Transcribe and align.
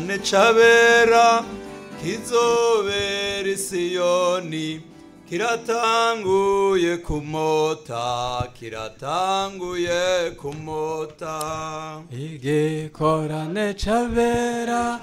igikorane 0.00 0.18
c'abera 0.22 1.44
kizobera 2.02 3.48
isiyoni 3.48 4.80
kiratanguye 5.28 6.96
kumota 6.96 8.48
kiratanguye 8.58 10.30
kumota. 10.40 12.02
Igikorane 12.10 13.74
c'abera 13.74 15.00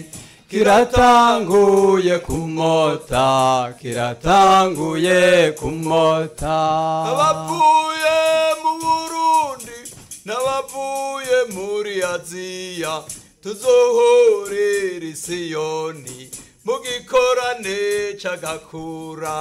kiratanguye 0.54 2.18
kumota 2.18 3.74
kiratanguye 3.80 5.52
kumota. 5.58 6.56
Abavuye 7.10 8.18
mu 8.62 8.72
burundi 8.82 9.78
n'abavuye 10.26 11.38
muri 11.54 11.94
aziya 12.14 13.02
tuzohurira 13.42 15.06
isiyoni 15.14 16.30
mu 16.64 16.74
gikorane 16.84 17.78
c'agakura. 18.22 19.38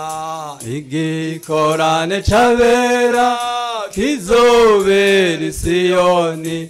Igikorane 0.65 2.17
c'abera 2.27 3.29
kizobera 3.93 5.45
isiyoni 5.51 6.69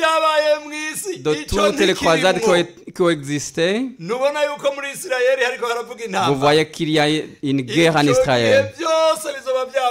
yuko 4.45 4.75
muri 4.75 4.87
isirayeli 4.93 5.43
hariko 5.43 5.65
haravuga 5.67 6.05
intambara 6.05 6.31
vous 6.31 6.39
voyez 6.39 6.65
qu'il 6.69 6.89
y 6.89 6.99
a 6.99 7.07
une 7.43 7.61
guerre 7.61 7.95
en 7.95 8.07
Israël. 8.07 8.73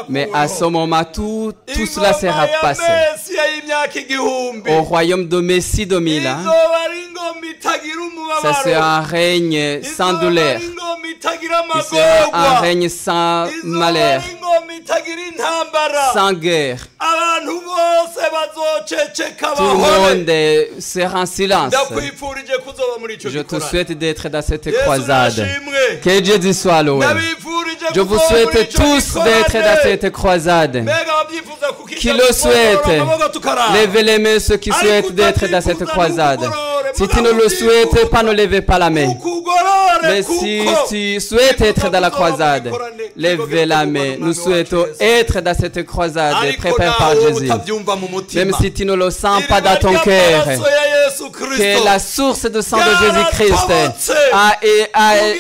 Mais 0.09 0.29
à 0.35 0.49
ce 0.49 0.65
moment, 0.65 1.05
tout, 1.05 1.53
tout 1.73 1.87
cela 1.87 2.13
sera 2.13 2.47
passé. 2.61 2.83
Au 4.69 4.83
royaume 4.83 5.29
de 5.29 5.41
Messie 5.41 5.87
de 5.87 5.99
Mila, 5.99 6.39
ça 8.43 8.53
sera 8.63 8.99
un 8.99 9.01
règne 9.01 9.83
sans 9.83 10.15
douleur. 10.15 10.61
sera 11.83 12.29
un 12.33 12.61
règne 12.61 12.89
sans 12.89 13.47
malheur, 13.65 14.23
sans 16.15 16.33
guerre. 16.33 16.87
Tout 19.57 19.63
le 19.63 19.75
monde 19.77 20.81
sera 20.81 21.21
en 21.21 21.27
silence. 21.27 21.75
Je 23.25 23.41
te 23.41 23.61
souhaite 23.61 23.93
d'être 23.93 24.29
dans 24.29 24.43
cette 24.43 24.71
croisade. 24.83 25.47
Que 26.03 26.21
Dieu 26.21 26.39
te 26.39 26.53
soit 26.53 26.83
loué. 26.83 27.07
Je 27.95 28.01
vous 28.01 28.19
souhaite 28.19 28.73
tous 28.75 29.15
d'être 29.23 29.53
dans 29.53 29.79
cette 29.83 30.11
croisade. 30.13 30.87
Qui 31.97 32.13
le 32.13 32.33
souhaite, 32.33 32.87
levez 33.75 34.03
les 34.03 34.19
mains 34.19 34.39
ceux 34.39 34.57
qui 34.57 34.73
souhaitent 34.73 35.15
d'être 35.15 35.47
dans 35.49 35.61
cette 35.61 35.85
croisade. 35.85 36.41
Si 36.95 37.07
tu 37.09 37.23
ne 37.23 37.31
le 37.43 37.49
souhaites 37.49 38.11
pas, 38.11 38.23
ne 38.23 38.33
levez 38.33 38.61
pas 38.63 38.79
la 38.79 38.91
main. 38.91 39.09
Mais 40.03 40.23
si 40.23 40.63
tu 40.89 41.21
souhaites 41.21 41.61
être 41.61 41.91
dans 41.91 42.01
la 42.01 42.11
croisade, 42.11 42.71
levez 43.17 43.67
la 43.67 43.87
main. 43.87 44.17
Nous 44.19 44.33
souhaitons 44.35 44.87
être 44.99 45.41
dans 45.41 45.55
cette 45.55 45.85
croisade 45.87 46.35
préparée 46.59 46.91
par 46.99 47.15
Jésus. 47.21 47.51
Même 48.35 48.53
si 48.61 48.73
tu 48.73 48.85
ne 48.85 48.95
le 48.95 49.11
sens 49.11 49.43
pas 49.47 49.61
dans 49.61 49.77
ton 49.77 49.95
cœur, 49.95 50.45
que 51.57 51.85
la 51.85 51.99
source 51.99 52.43
de 52.51 52.61
sang 52.61 52.79
de 52.79 52.83
Jésus-Christ 53.07 53.73
a, 54.33 54.57
a- 54.95 55.13
ryose 55.13 55.37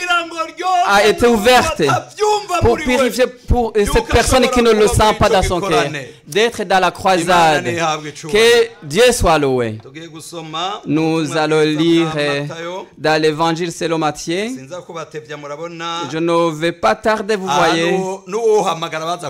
a 0.86 1.06
été 1.06 1.26
ouverte 1.26 1.82
pour 2.60 2.76
purifier 2.76 3.26
pour 3.26 3.72
cette 3.76 4.06
personne 4.06 4.48
qui 4.48 4.62
ne 4.62 4.72
le 4.72 4.86
sent 4.88 5.14
pas 5.18 5.28
dans 5.28 5.42
son 5.42 5.60
cœur, 5.60 5.84
d'être 6.26 6.64
dans 6.64 6.80
la 6.80 6.90
croisade. 6.90 7.64
Que 8.30 8.68
Dieu 8.82 9.02
soit 9.12 9.38
loué. 9.38 9.78
Nous 10.86 11.36
allons 11.36 11.60
bwiza 11.60 11.89
lire 11.90 12.46
dans 12.96 13.20
l'évangile 13.20 13.72
selon 13.72 13.98
Matthieu. 13.98 14.48
Je 16.12 16.18
ne 16.18 16.50
vais 16.52 16.72
pas 16.72 16.94
tarder, 16.94 17.36
vous 17.36 17.48
aha 17.48 17.68
voyez. 17.68 17.98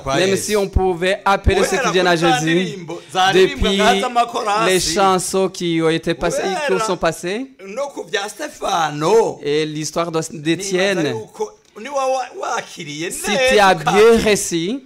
kwa 0.00 0.16
Même 0.16 0.36
si 0.36 0.56
on 0.56 0.68
pouvait 0.68 1.20
appeler 1.24 1.62
ceux 1.64 1.78
qui 1.78 1.90
viennent 1.92 2.06
à 2.06 2.16
Jésus 2.16 2.86
depuis 3.34 3.80
les 4.66 4.80
chansons 4.80 5.48
qui 5.48 5.80
ont 5.82 5.88
été 5.88 6.14
passées, 6.14 6.42
qui 6.66 6.80
sont 6.84 6.96
passées, 6.96 7.46
et 9.42 9.66
l'histoire 9.66 10.10
d'Étienne. 10.32 11.14
Si 13.10 13.30
tu 13.50 13.58
as 13.58 13.74
bien 13.74 14.16
réussi, 14.18 14.84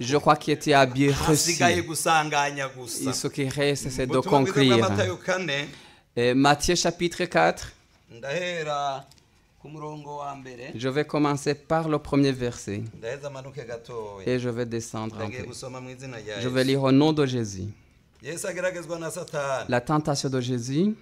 je 0.00 0.16
crois 0.16 0.36
que 0.36 0.52
tu 0.52 0.72
as 0.72 0.86
bien 0.86 1.12
Et 1.30 1.36
ce 3.12 3.28
qui 3.28 3.48
reste, 3.48 3.88
c'est 3.90 4.06
de 4.06 4.18
conclure. 4.18 4.88
Et 6.18 6.32
Matthieu 6.32 6.74
chapitre 6.74 7.24
4, 7.26 7.72
ndahera 8.10 9.04
ku 9.60 9.68
murongo 9.68 10.16
wa 10.16 10.34
mbere. 10.34 10.72
Je 10.74 10.88
vais 10.88 11.04
commencer 11.04 11.54
par 11.54 11.88
le 11.88 11.98
premier 11.98 12.32
verset. 12.32 12.82
Et 14.26 14.38
je 14.38 14.48
vais 14.48 14.64
descendre 14.64 15.20
un 15.20 15.28
peu. 15.28 15.52
Je 16.40 16.48
vais 16.48 16.64
lire 16.64 16.82
au 16.82 16.92
nom 16.92 17.12
de 17.12 17.26
Jésus. 17.26 17.68
La 19.68 19.80
tentation 19.82 20.30
de 20.30 20.40
Jésus. 20.40 20.94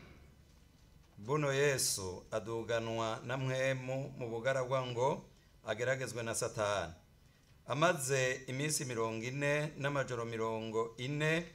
amaze 7.66 8.44
iminsi 8.46 8.84
mirongo 8.84 9.25
ine 9.25 9.72
n'amajoro 9.78 10.25
mirongo 10.25 10.94
ine 10.99 11.46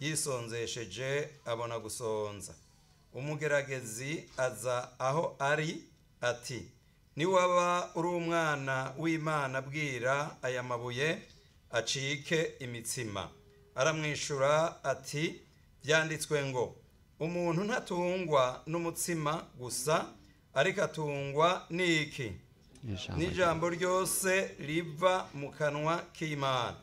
yisonzesheje 0.00 1.28
abona 1.44 1.78
gusonza 1.78 2.54
umugeragezi 3.18 4.24
aza 4.36 4.88
aho 4.98 5.36
ari 5.38 5.70
ati 6.20 6.60
niwaba 7.16 7.90
uri 7.94 8.08
umwana 8.08 8.92
w'imana 8.98 9.60
bwira 9.62 10.36
aya 10.42 10.62
mabuye 10.62 11.18
acike 11.70 12.52
imitsima. 12.58 13.28
Aramwishura 13.74 14.84
ati 14.84 15.40
byanditswe 15.84 16.44
ngo 16.46 16.76
umuntu 17.20 17.64
ntatungwa 17.64 18.62
n'umutsima 18.66 19.32
gusa 19.60 20.06
ariko 20.54 20.82
atungwa 20.82 21.66
n'iki 21.70 22.32
n'ijambo 23.16 23.68
ryose 23.70 24.54
riva 24.58 25.26
mu 25.34 25.50
kanwa 25.50 25.94
k'imana. 26.14 26.76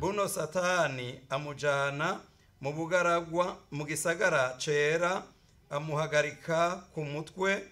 Buno 0.00 0.28
satani 0.28 1.20
amujyana 1.30 2.20
mu 2.60 2.72
bugaragwa 2.72 3.56
mu 3.70 3.84
gisagara 3.84 4.56
cera 4.58 5.22
amuhagarika 5.72 6.84
ku 6.94 7.00
mutwe 7.04 7.62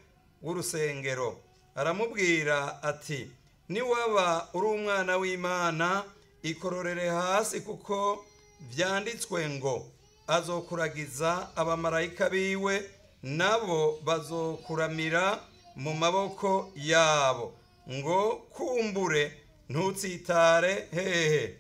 w'urusengero. 0.43 1.39
Aramubwira 1.75 2.83
ati 2.83 3.31
niwaba 3.69 4.49
uri 4.55 4.67
umwana 4.67 5.17
w'imana 5.17 6.05
ikororere 6.43 7.09
hasi 7.09 7.61
kuko 7.61 8.25
byanditswe 8.71 9.49
ngo 9.49 9.87
azokuragiza 10.27 11.49
abamarayika 11.57 12.31
biwe 12.31 12.91
nabo 13.23 14.01
bazokuramira 14.05 15.39
mu 15.77 15.95
maboko 15.95 16.73
yabo 16.77 17.53
ngo 17.91 18.21
kumbure 18.55 19.33
ntutsitare 19.69 20.89
hehe 20.95 21.55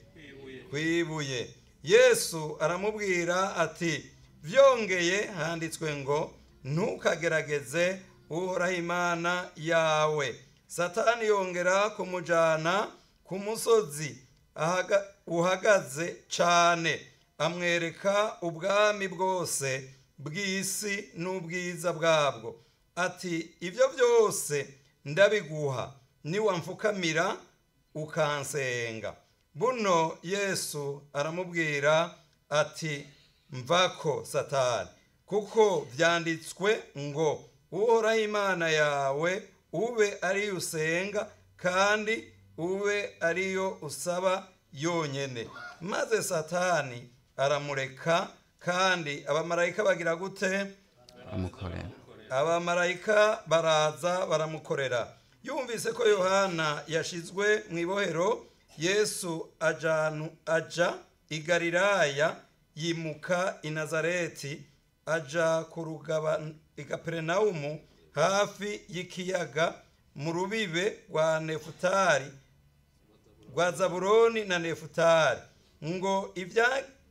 kwibuye 0.71 1.51
yesu 1.85 2.57
aramubwira 2.61 3.57
ati 3.57 4.10
byongeye 4.43 5.27
handitswe 5.27 5.97
ngo 5.97 6.35
ntukagerageze 6.65 7.99
uhoraho 8.31 8.73
imana 8.73 9.49
yawe. 9.57 10.35
Satani 10.67 11.27
yongera 11.27 11.91
kumujyana 11.91 12.89
ku 13.25 13.39
musozi 13.39 14.17
uhagaze 15.27 16.17
cyane 16.29 17.01
amwereka 17.39 18.37
ubwami 18.43 19.09
bwose 19.09 19.91
bw'isi 20.19 20.95
n'ubwiza 21.17 21.93
bwabwo. 21.93 22.55
Ati 22.97 23.51
ibyo 23.61 23.89
byose 23.95 24.57
ndabiguha 25.05 25.93
niwamfukamira 26.25 27.37
ukansenga. 27.95 29.17
Buno 29.55 30.19
yesu 30.23 31.03
aramubwira 31.13 32.15
ati 32.51 33.07
mvako 33.53 34.25
satani. 34.25 34.89
Kuko 35.27 35.87
byanditswe 35.97 36.83
ngo 36.99 37.45
uhoraho 37.73 38.19
imana 38.19 38.69
yawe 38.71 39.43
ube 39.73 40.19
ariyo 40.23 40.57
usenga 40.57 41.27
kandi 41.57 42.33
ube 42.59 43.17
ariyo 43.21 43.79
usaba 43.83 44.47
yonyine 44.73 45.49
maze 45.81 46.23
satani 46.23 47.09
aramureka 47.37 48.29
kandi 48.59 49.25
abamarayika 49.27 49.85
bagira 49.85 50.17
gute? 50.17 50.67
Abamarayika 52.31 53.43
baraza 53.47 54.27
baramukorera. 54.27 55.09
Yumvise 55.45 55.93
ko 55.93 56.05
yohana 56.09 56.83
yashizwe 56.89 57.63
mu 57.71 57.79
ibohero 57.79 58.47
yesu 58.79 59.49
aja 60.47 60.95
i 61.31 61.39
galilaya 61.39 62.37
yimuka 62.77 63.59
i 63.63 63.71
nazareti 63.71 64.63
aja 65.07 65.65
ku 65.71 65.85
rugaba 65.85 66.41
i 66.77 66.85
kaperinawumu 66.85 67.81
hafi 68.13 68.81
y'ikiyaga 68.89 69.75
mu 70.15 70.33
rubibe 70.33 70.97
rwa 71.09 71.41
nefutari 71.41 72.31
rwa 73.53 73.73
zaburoni 73.73 74.45
na 74.45 74.59
nefutari 74.59 75.41
ngo 75.85 76.35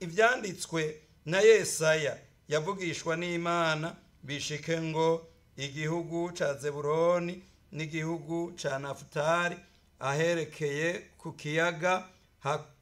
ibyanditswe 0.01 0.95
na 1.25 1.39
yesaya 1.41 2.17
yavugishwa 2.47 3.15
n'imana 3.15 3.95
bishike 4.23 4.81
ngo 4.81 5.27
igihugu 5.57 6.31
cya 6.31 6.53
zeburoni 6.53 7.43
n'igihugu 7.71 8.51
cya 8.57 8.79
nafutari 8.79 9.57
aherekeye 9.99 10.93
ku 11.17 11.31
kiyaga 11.33 12.03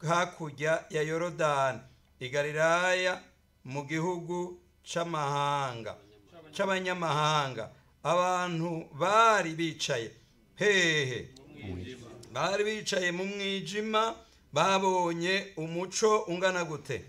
hakurya 0.07 0.85
ya 0.89 1.01
yorodani. 1.01 1.79
I 2.19 2.29
galilaya 2.29 3.21
mu 3.65 3.83
gihugu 3.85 4.59
cy'amahanga 4.83 5.95
cy'abanyamahanga 6.53 7.69
abantu 8.03 8.85
bari 8.99 9.53
bicaye 9.53 10.11
hehe 10.55 11.29
bari 12.33 12.63
bicaye 12.63 13.11
mu 13.11 13.25
mwijima 13.25 14.15
babonye 14.53 15.53
umuco 15.57 16.17
ungana 16.27 16.63
gute? 16.65 17.03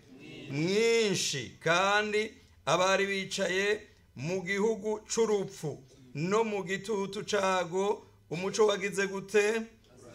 Mwinshi 0.50 1.56
kandi 1.60 2.32
abari 2.66 3.06
bicaye 3.06 3.80
mu 4.16 4.42
gihugu 4.42 5.00
cy'urupfu 5.08 5.78
no 6.14 6.44
mu 6.44 6.64
gitutu 6.64 7.22
cyago 7.24 8.02
umuco 8.30 8.66
wagize 8.66 9.06
gute? 9.06 9.62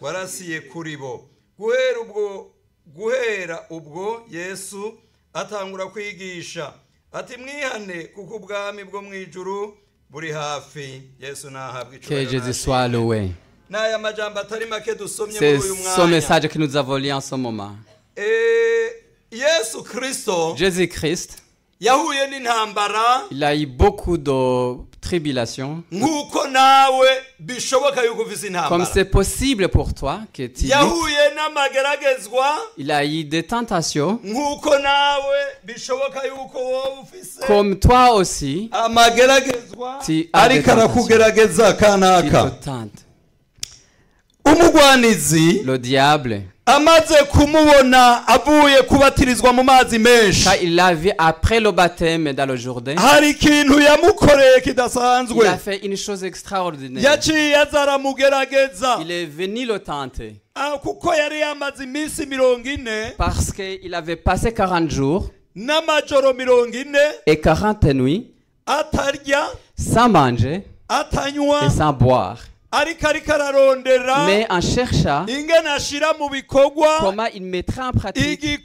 Warasiye 0.01 0.61
kuri 0.61 0.97
bo. 0.97 1.29
Guhera 1.57 1.99
ubwo 2.01 2.51
guhera 2.87 3.65
ubwo 3.69 4.23
yesu 4.29 4.93
atangura 5.33 5.85
kwigisha. 5.85 6.73
Ati 7.13 7.37
mwihane 7.37 8.03
kuko 8.03 8.35
ubwami 8.35 8.83
bwo 8.83 9.01
mu 9.01 9.13
ijuru 9.13 9.77
buri 10.09 10.31
hafi. 10.31 11.01
Yesu 11.19 11.49
nahabwa 11.49 11.97
Que 11.99 12.25
Jésus 12.25 12.53
soit 12.53 12.87
loué. 12.87 13.29
n'aya 13.69 13.97
majambo 13.99 14.39
atari 14.39 14.65
make 14.65 14.95
dusomye 14.95 15.39
C'est 15.39 15.57
muri 15.57 15.69
uyu 15.69 15.75
ce 15.83 15.97
mwanya 15.97 16.07
message 16.07 16.47
que 16.47 16.59
nous 16.59 16.75
avons 16.75 16.97
lu 16.97 17.11
en 17.11 17.21
ce 17.21 17.35
moment. 17.35 17.75
Eh, 18.15 18.89
yesu 19.31 19.83
kirisito 19.83 20.55
Jésus-Christ, 20.55 21.37
yahuye 21.79 22.27
n'intambara. 22.29 23.25
Il 23.31 23.43
a 23.43 23.55
eu 23.55 23.65
beaucoup 23.65 24.17
de 24.17 24.75
ufise 28.25 28.51
Comme 28.67 28.85
c'est 28.85 29.05
possible 29.05 29.67
pour 29.69 29.93
toi 29.93 30.21
que 30.33 30.47
tu 30.47 30.65
luttes. 30.65 30.73
Il 32.77 32.91
a 32.91 33.05
eu 33.05 33.23
des 33.23 33.43
tentations. 33.43 34.19
Comme 37.47 37.79
toi 37.79 38.13
aussi, 38.13 38.69
Tu 40.05 40.29
as 40.33 40.49
des 40.49 40.69
arakugerageza 40.69 41.73
qui 41.73 41.79
kanaka 41.79 42.49
te 42.49 42.65
tente. 42.65 43.03
umugwanizi 44.45 45.63
Le 45.63 45.77
diable, 45.77 46.41
amaze 46.65 47.23
kumubona 47.31 48.27
avuye 48.27 48.81
kubatirizwa 48.81 49.53
mu 49.53 49.63
mazi 49.63 49.99
menshi. 49.99 50.43
Quand 50.45 50.57
il 50.61 50.75
l'a 50.75 50.93
vu 50.93 51.11
après 51.17 51.59
le 51.59 51.71
baptême 51.71 52.33
dans 52.33 52.45
le 52.45 52.55
Jourdain, 52.55 52.95
hari 52.97 53.31
ikintu 53.31 53.81
yamukoreye 53.81 54.61
il 54.65 55.45
a 55.47 55.57
fait 55.57 55.85
une 55.85 55.97
chose 55.97 56.23
extraordinaire. 56.23 57.03
yaciye 57.03 57.53
Il 59.01 59.11
est 59.11 59.25
venu 59.25 59.65
le 59.65 59.79
tenter. 59.79 60.35
Ah, 60.55 60.75
kuko 60.81 61.13
yari 61.13 61.39
yamaze 61.39 61.83
iminsi 61.83 62.25
mirongo 62.27 62.69
ine 62.69 63.13
parce 63.17 63.51
qu'il 63.51 63.93
avait 63.93 64.15
passé 64.15 64.53
40 64.53 64.89
jours 64.89 65.31
n'amajoro 65.55 66.33
mirongo 66.33 66.71
ine 66.73 66.97
et 67.25 67.39
40 67.39 67.85
nuits 67.95 68.27
atarya 68.65 69.47
sans 69.75 70.09
manger 70.09 70.63
atanywa 70.87 71.65
et 71.65 71.69
sans 71.71 71.91
boire. 71.91 72.37
Mais 74.25 74.47
en 74.49 74.61
cherchant 74.61 75.25
comment 76.99 77.27
il 77.33 77.43
mettrait 77.43 77.83
en 77.83 77.91
pratique 77.91 78.59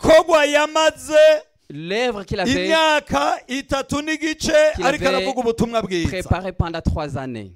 l'œuvre 1.70 2.24
qu'il 2.24 2.40
avait 2.40 2.66
imyaka 2.66 3.36
itatu 3.48 3.96
n'igice. 3.96 4.52
Qu'il 4.74 4.86
ariko 4.86 5.04
avait 5.04 5.16
aravuga 5.16 5.40
ubutumwa 5.40 5.82
bwiza. 5.82 6.08
préparé 6.08 6.52
pendant 6.52 6.80
trois 6.80 7.16
années. 7.18 7.52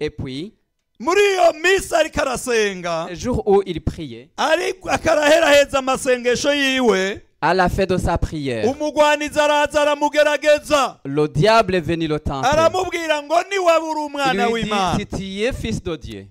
Et 0.00 0.10
puis, 0.10 0.54
muri 0.98 1.20
iyo 1.20 1.52
minsi 1.60 1.94
ariko 1.94 2.20
arasenga. 2.20 3.06
le 3.10 3.14
jour 3.16 3.42
où 3.46 3.62
il 3.66 3.80
priait, 3.82 4.30
amasengesho 5.72 6.52
yiwe 6.52 7.20
à 7.40 7.54
la 7.54 7.68
fin 7.68 7.86
de 7.86 7.96
sa 7.96 8.18
prière, 8.18 8.64
le 11.04 11.26
diable 11.28 11.74
est 11.74 11.80
venu 11.80 12.06
le 12.06 12.20
tenter. 12.20 12.48
Il 14.32 14.38
lui 14.52 14.62
dit, 14.64 14.70
si 14.98 15.06
tu 15.06 15.42
es 15.42 15.52
fils 15.52 15.82
de 15.82 15.96
Dieu, 15.96 16.26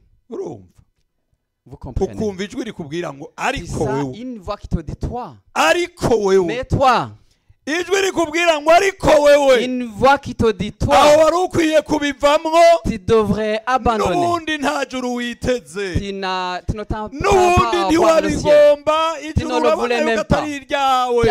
vous 1.65 1.77
comprenez? 1.77 2.13
C'est 3.57 3.67
ça, 3.67 3.75
une 4.15 4.39
voix 4.39 4.57
qui 4.57 4.67
te 4.67 4.79
dit 4.81 4.95
toi. 4.95 5.35
Mais 6.45 6.63
toi, 6.63 7.11
ijwi 7.69 8.01
rikubwira 8.01 8.61
ngo 8.61 8.71
ariko 8.71 9.07
wewe 9.21 9.65
une 9.65 9.85
voix 9.85 10.17
qui 10.21 10.33
te 10.35 10.51
dit 10.53 10.73
aho 10.83 10.91
toi, 11.15 11.23
wari 11.23 11.35
ukwiye 11.35 11.81
kubivamwo 11.81 12.59
tu 12.83 12.97
devrais 12.97 13.59
abandonner. 13.65 14.15
n'ubundi 14.15 14.57
nta 14.57 14.85
juru 14.85 15.13
witeze. 15.15 16.13
N'ubundi 17.11 17.77
ntiwarigomba 17.87 19.15
ijuru 19.29 19.55
urabona 19.57 19.97
yuko 19.97 20.21
atari 20.21 20.55
iryawe 20.55 21.23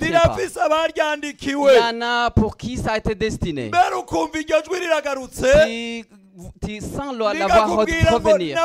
rirafise 0.00 0.60
abaryandikiwe 0.60 1.72
Il 1.72 1.78
y 1.78 1.82
en 1.96 2.02
a 2.02 2.30
pour 2.30 2.56
qui 2.56 2.76
ça 2.76 2.92
a 2.92 2.96
été 2.98 3.14
destiné. 3.14 3.68
mbere 3.68 3.94
ukumva 3.98 4.38
iryo 4.38 4.56
jwi 4.66 4.78
riragarutse 4.80 6.04
Tu 6.36 6.66
tu 6.66 6.80
sens 6.80 7.16
la, 7.16 7.32
la 7.32 7.46
voix 7.46 7.84
bikakubwira 7.86 8.12
ngo 8.12 8.28
revenir. 8.28 8.56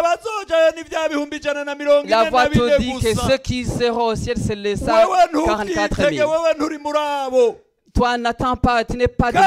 La 2.05 2.29
voix 2.29 2.47
te 2.49 2.77
dit 2.79 2.99
que 2.99 3.15
ceux 3.15 3.37
qui 3.37 3.63
seront 3.65 4.07
au 4.07 4.15
ciel, 4.15 4.35
c'est 4.37 4.55
les 4.55 4.75
wewe 4.83 5.07
144 5.31 5.65
ntukitege 5.65 6.17
000. 6.17 6.29
wewe 6.29 6.53
nturi 6.55 6.77
muri 6.77 6.97
abo 6.97 7.57
Toi, 7.93 8.17
n'attends 8.17 8.55
pas, 8.55 8.83
tu 8.83 8.97
n'es 8.97 9.07
pas 9.07 9.31
de 9.31 9.37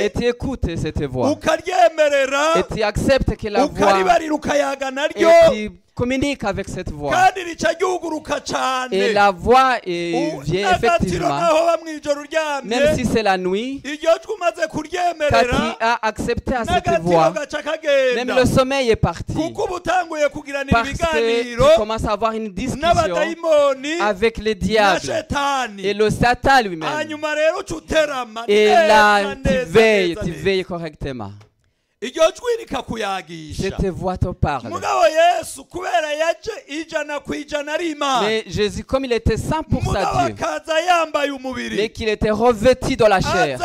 Et 0.00 0.10
tu 0.10 0.24
écoutes 0.26 0.76
cette 0.76 1.04
voix. 1.04 1.36
Et 2.56 2.74
tu 2.74 2.82
acceptes 2.82 3.36
que 3.36 3.48
la 3.48 3.66
voix. 3.66 3.98
Et 5.14 5.24
tu 5.50 5.72
communiques 5.94 6.44
avec 6.44 6.68
cette 6.68 6.90
voix. 6.90 7.10
Et 8.92 9.12
la 9.12 9.30
voix 9.30 9.76
U- 9.86 10.14
vient 10.42 10.68
effectivement, 10.86 11.40
même 12.64 12.96
si 12.96 13.04
c'est 13.04 13.22
la 13.22 13.36
nuit, 13.36 13.82
quand 15.28 15.40
tu 15.48 15.76
as 15.80 15.98
accepté 16.02 16.54
à 16.54 16.64
cette 16.64 16.84
voix, 17.02 17.32
même 18.16 18.28
le 18.36 18.46
sommeil 18.46 18.90
est 18.90 18.96
parti. 18.96 19.32
Parce 20.72 20.88
que 20.90 21.16
tu 21.52 21.56
commences 21.76 22.04
à 22.04 22.12
avoir 22.12 22.32
une 22.32 22.48
discussion 22.52 23.14
avec 24.00 24.38
les 24.38 24.54
diables 24.54 25.00
et 25.84 25.94
le 25.94 26.08
Satan 26.10 26.62
lui-même. 26.62 26.88
Et 28.48 28.66
là, 28.88 29.20
tu 29.42 29.48
veilles, 29.66 30.14
tu 30.24 30.30
veilles 30.42 30.64
correctement. 30.64 31.32
Cette 32.02 33.84
voix 33.86 34.16
te 34.16 34.28
parle. 34.28 34.70
Mais 38.22 38.44
Jésus, 38.46 38.84
comme 38.84 39.04
il 39.04 39.12
était 39.12 39.34
100% 39.34 39.64
mugabo 39.70 39.90
Dieu, 39.92 40.44
akaza 40.44 40.80
yambaye 40.80 41.30
mais 41.76 41.90
qu'il 41.90 42.08
était 42.08 42.30
revêtu 42.30 42.96
dans 42.96 43.06
la 43.08 43.20
chair, 43.20 43.58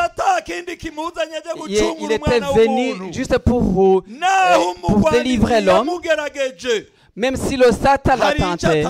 il, 1.67 2.11
était 2.11 2.39
venu 2.41 3.13
juste 3.13 3.37
pour, 3.37 3.61
vous, 3.63 4.03
euh, 4.05 4.57
pour 4.81 5.09
délivrer 5.11 5.61
l'homme. 5.61 5.89
Même 7.15 7.37
si 7.37 7.55
le 7.55 7.71
Satan 7.71 8.17
l'a 8.17 8.33
tenté, 8.33 8.85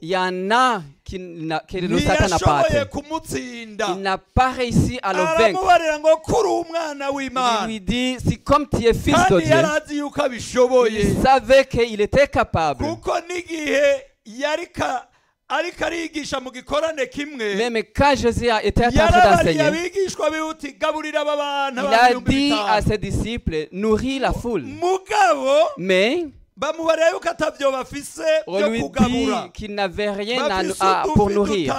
il 0.00 0.08
y 0.08 0.16
en 0.16 0.50
a 0.50 0.80
qui 1.06 1.18
ntiyashoboye 1.18 2.84
kumutsinda 2.90 3.86
Il 3.96 4.02
n'a 4.02 4.18
pas 4.18 4.50
réussi 4.50 4.98
à 5.02 5.12
le 5.12 5.20
vaincre. 5.20 5.38
aramubarira 5.64 5.98
ngo 5.98 6.16
kuri 6.24 6.48
umwana 6.48 7.06
Il 7.10 7.14
w'imana 7.16 7.66
lui 7.66 7.80
dit, 7.80 8.16
si 8.26 8.38
comme 8.38 8.66
tu 8.68 8.84
es 8.84 8.92
fils 8.94 9.14
de 9.30 9.40
Dieu, 9.40 9.48
yari 9.48 9.68
azi 9.76 9.96
yuko 9.98 10.20
abishoboye 10.22 11.00
il 11.00 11.22
savait 11.22 11.64
qu'il 11.64 12.00
était 12.00 12.26
capable. 12.28 12.84
kuko 12.84 13.12
n'igihe 13.28 14.02
yari 14.26 14.66
ka 14.72 15.08
ariko 15.48 15.84
arigisha 15.84 16.40
mu 16.40 16.50
gikorane 16.52 17.06
kimwe 17.08 17.54
Même 17.54 17.82
quand 17.94 18.16
Jésus 18.16 18.50
a 18.50 18.64
été 18.64 18.84
en 18.84 18.90
train 18.90 18.96
yarabariye 18.98 19.54
d'enseigner, 19.58 19.78
abigishwa 19.84 20.30
be 20.30 20.40
uti 20.50 20.72
gaburira 20.74 21.20
aba 21.20 21.36
bantu 21.36 21.86
il 21.88 21.94
a 21.94 22.20
dit 22.20 22.52
à 22.68 22.82
ses 22.82 22.98
disciples, 22.98 23.68
nourris 23.70 24.18
la 24.18 24.32
foule. 24.32 24.62
mugabo 24.64 25.54
Mais 25.78 26.26
bamubarira 26.56 27.10
yuko 27.10 27.28
atavyo 27.28 27.70
bafise 27.72 28.22
byo 28.46 28.66
kugabura 28.88 29.48
qu'ils 29.52 29.74
rien 30.10 30.42
à- 30.80 31.02
pour 31.14 31.28
nourrir. 31.34 31.74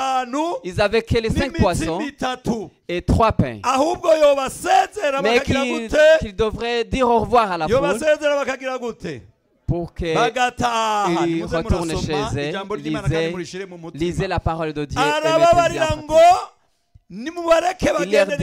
Ils 0.63 0.79
avaient 0.81 1.01
que 1.01 1.17
les 1.17 1.29
cinq 1.29 1.53
poissons 1.57 2.00
et 2.88 3.01
trois 3.01 3.31
pains. 3.31 3.60
Mais 5.24 5.39
qu'ils 5.46 5.55
qu'ils 6.19 6.36
devraient 6.36 6.84
dire 6.84 7.10
au 7.10 7.19
revoir 7.19 7.51
à 7.53 7.57
la 7.57 7.65
foule 7.79 8.00
pour 9.65 9.93
que 9.93 10.13
bagataha 10.13 11.05
ils 11.27 11.36
nimuze 11.36 11.53
retournent 11.55 11.89
chez 12.05 12.13
eux, 12.13 13.31
lisez 13.93 14.22
mutima 14.22 14.27
la 14.27 14.39
parole 14.39 14.74
de 14.74 14.86
Dieu. 14.86 15.00
et 15.00 16.57
nimubareke 17.10 17.86
bagende 17.98 18.38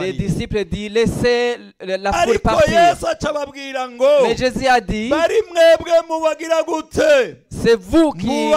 Les 0.00 0.12
disciples 0.12 0.64
disent, 0.64 0.90
laissez 0.92 1.56
la 1.80 2.12
foule 2.12 2.30
ariko 2.30 2.42
partir. 2.42 2.72
yesu 2.74 3.06
aca 3.06 3.30
ababwira 3.30 3.88
ngo 3.88 4.06
Mais 4.22 4.36
Jésus 4.36 4.66
a 4.66 4.80
dit, 4.80 5.08
bari 5.10 5.34
mwebwe 5.50 5.92
mubagira 6.08 6.62
gute? 6.62 7.36
C'est 7.50 7.74
vous 7.76 8.12
qui 8.12 8.52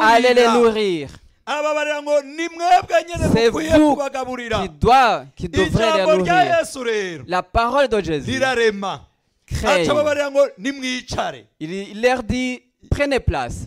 allez 0.00 0.34
les 0.34 0.46
nourrir, 0.48 1.08
ababarira 1.44 2.00
ngo 2.02 2.22
ni 2.22 2.48
mwebwe 2.48 3.04
nyine 3.08 3.30
C'est 3.34 3.46
mukwiye 3.50 3.78
vous 3.78 3.90
kubagaburira 3.94 4.62
qui, 4.62 4.68
doit, 4.70 5.24
qui 5.36 5.48
les 5.48 5.70
nourrir. 5.70 6.58
yesu 6.60 6.78
rero 6.82 7.24
La 7.26 7.42
parole 7.42 7.88
de 7.88 8.00
Jésus 8.00 8.30
rirarema 8.30 9.02
crée. 9.46 9.82
aca 9.82 9.90
ababarira 9.92 10.30
ngo 10.30 10.40
nimwicare 10.58 11.44
Il, 11.60 11.70
il 11.72 12.00
leur 12.00 12.22
dit, 12.22 12.62
prenez 12.90 13.20
place. 13.20 13.66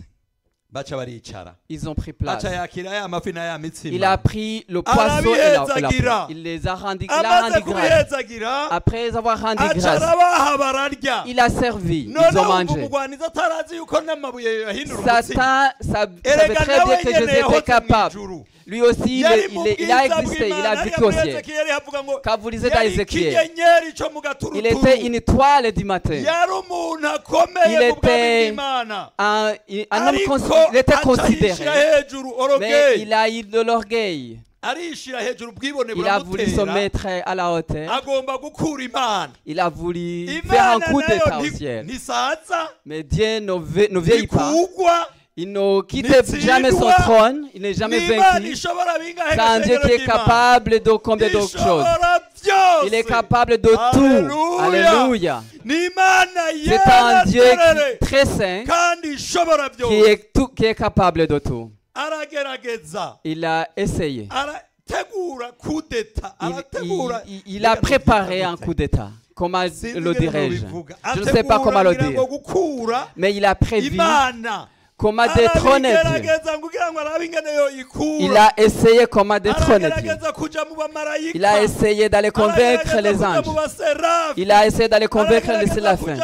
Ils 1.68 1.88
ont 1.88 1.94
pris 1.94 2.12
place. 2.12 2.42
Il 3.92 4.04
a 4.04 4.18
pris 4.18 4.64
le 4.68 4.82
poisson 4.82 5.22
et 5.34 5.38
la, 5.52 5.64
et 5.76 5.80
la. 5.80 5.88
Il 6.28 6.42
les 6.42 6.66
a 6.66 6.74
rendus, 6.74 7.06
rendu 7.40 7.52
grâce. 7.72 8.12
Après 8.70 9.16
avoir 9.16 9.40
rendu 9.40 9.62
grâce, 9.80 10.02
il 11.26 11.38
a 11.40 11.48
servi. 11.48 12.06
Ils 12.30 12.38
ont 12.38 12.42
mangé. 12.66 12.88
Satan 15.04 15.70
sa- 15.80 16.06
savait 16.40 16.54
très 16.54 16.64
bien 16.84 16.96
que 16.96 17.08
Jésus 17.20 17.38
était 17.38 17.62
capable. 17.62 18.14
Lui 18.66 18.82
aussi, 18.82 19.20
il, 19.20 19.24
a 19.24 19.36
existé, 19.36 19.76
il 19.78 19.90
a 19.92 20.74
vécu 20.82 20.94
hariya 20.94 20.98
au 20.98 21.00
muri 21.02 21.12
ciel. 21.12 21.28
Ezekiyeli 21.28 21.70
havuga 21.70 22.02
ngo 22.02 22.20
Quand 22.24 22.36
vous 22.40 22.50
lisez 22.50 22.68
dans 22.68 22.74
yari 22.80 22.94
Ézéchiel, 22.94 23.32
ikinyenyeri 23.32 23.94
co 23.94 24.10
mu 24.10 24.58
il 24.58 24.66
était 24.66 25.06
une 25.06 25.14
étoile 25.14 25.70
du 25.72 25.84
matin. 25.84 26.14
Il 26.14 27.82
était 27.82 28.54
Un, 29.18 29.54
un 29.90 30.06
homme 30.08 30.16
consi- 30.26 30.68
il 30.72 30.76
était 30.78 30.92
considéré. 31.00 31.64
Mais 32.58 32.98
il 32.98 33.12
a 33.12 33.28
eu 33.30 33.42
de 33.44 33.60
l'orgueil. 33.60 34.40
Il 35.94 36.08
a 36.08 36.18
voulu 36.18 36.46
se 36.46 36.60
mettre 36.62 37.06
à 37.24 37.34
la 37.36 37.52
hauteur. 37.52 38.02
Il 39.46 39.60
a 39.60 39.68
voulu 39.68 40.26
faire 40.48 40.70
un 40.70 40.80
coup 40.80 41.02
d'état 41.02 41.38
au 41.38 41.44
ciel. 41.44 41.86
Mais 42.84 43.04
Dieu 43.04 43.38
ne 43.38 44.00
vieillit 44.00 44.26
pas. 44.26 44.52
Il 45.38 45.52
ne 45.52 45.82
quitte 45.82 46.06
jamais 46.40 46.70
son 46.70 46.90
trône. 47.02 47.48
Il 47.54 47.60
n'est 47.62 47.74
jamais 47.74 47.98
vaincu. 48.16 48.56
C'est 49.32 49.40
un 49.40 49.60
Dieu 49.60 49.78
qui 49.84 49.90
est 49.92 50.04
capable 50.06 50.80
de 50.80 50.90
combien 50.92 51.28
d'autres 51.30 51.58
choses. 51.62 51.84
Il 52.86 52.94
est 52.94 53.04
capable 53.04 53.58
de 53.58 53.68
tout. 53.92 54.58
Alléluia. 54.60 55.42
C'est 56.64 56.90
un 56.90 57.24
Dieu 57.26 57.42
qui, 58.00 58.06
très 58.06 58.24
saint 58.24 58.64
qui 59.88 59.94
est, 60.00 60.32
tout, 60.32 60.48
qui 60.48 60.64
est 60.64 60.74
capable 60.74 61.26
de 61.26 61.38
tout. 61.38 61.70
Il 63.24 63.44
a 63.44 63.68
essayé. 63.76 64.28
Il, 67.26 67.42
il- 67.56 67.66
a 67.66 67.76
préparé 67.76 68.42
un 68.42 68.56
coup 68.56 68.72
d'État. 68.74 69.10
Comment 69.34 69.64
le 69.64 70.14
dirais-je? 70.14 70.62
Je 71.14 71.20
ne 71.20 71.24
sais 71.26 71.42
pas 71.42 71.58
comment 71.58 71.82
le 71.82 71.94
dire. 71.94 72.20
Mais 73.16 73.34
il 73.34 73.44
a 73.44 73.54
prévu 73.54 73.90
comment 74.96 75.26
détrôner 75.34 75.94
Dieu. 76.20 76.32
Il 78.20 78.36
a 78.36 78.52
essayé 78.56 79.06
comment 79.06 79.38
détrôner 79.38 79.90
Dieu. 80.00 80.12
Il 81.34 81.44
a 81.44 81.62
essayé 81.62 82.08
d'aller 82.08 82.30
convaincre 82.30 82.96
les 83.00 83.22
anges. 83.22 83.46
Il 84.36 84.50
a 84.50 84.66
essayé 84.66 84.88
d'aller 84.88 85.08
convaincre 85.08 85.52
les 85.60 85.66
séraphins. 85.66 86.16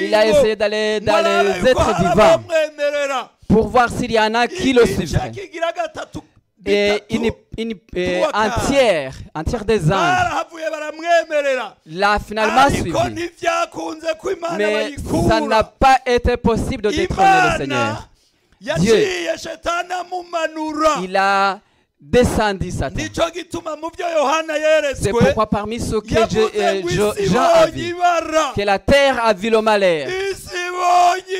Il 0.00 0.14
a 0.14 0.26
essayé 0.26 0.56
d'aller 0.56 1.00
dans 1.00 1.18
les 1.18 1.70
êtres 1.70 1.88
abamwemerera. 1.88 3.32
pour 3.48 3.68
voir 3.68 3.90
s'il 3.90 4.12
y 4.12 4.18
en 4.18 4.34
a 4.34 4.46
qui 4.46 4.72
le 4.72 4.86
suivraient. 4.86 5.32
Et 6.66 7.02
une, 7.10 7.30
une, 7.56 7.74
euh, 7.96 8.22
un 9.34 9.44
tiers 9.44 9.64
des 9.64 9.90
baramwemerera 10.70 11.76
l'a 11.86 12.18
finalement 12.18 12.68
suivi. 12.70 12.92
Mais 14.58 14.94
ça 15.28 15.40
n'a 15.40 15.62
pas 15.64 15.98
été 16.06 16.36
possible 16.36 16.82
de 16.82 16.90
détrôner 16.90 17.28
le 17.52 17.56
Seigneur. 17.58 18.08
amumanura 20.00 21.00
Il 21.02 21.16
a 21.16 21.60
descendu 22.00 22.70
Satan. 22.70 22.94
byo 23.90 24.06
yohana 24.06 24.54
C'est 24.94 25.10
pourquoi 25.10 25.46
parmi 25.48 25.80
ceux 25.80 26.00
que 26.00 26.08
je- 26.30 26.38
euh, 26.38 26.82
je- 26.88 27.26
Jean 27.26 27.40
a 27.42 27.66
vu, 27.66 27.94
que 28.54 28.62
la 28.62 28.78
terre 28.78 29.24
a 29.24 29.32
vu 29.32 29.50
le 29.50 29.60
malheur. 29.60 30.08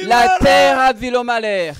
La 0.03 0.39
terre 0.39 0.81
a 0.81 0.93
vu 0.93 1.11
le 1.11 1.23
malheur. 1.23 1.75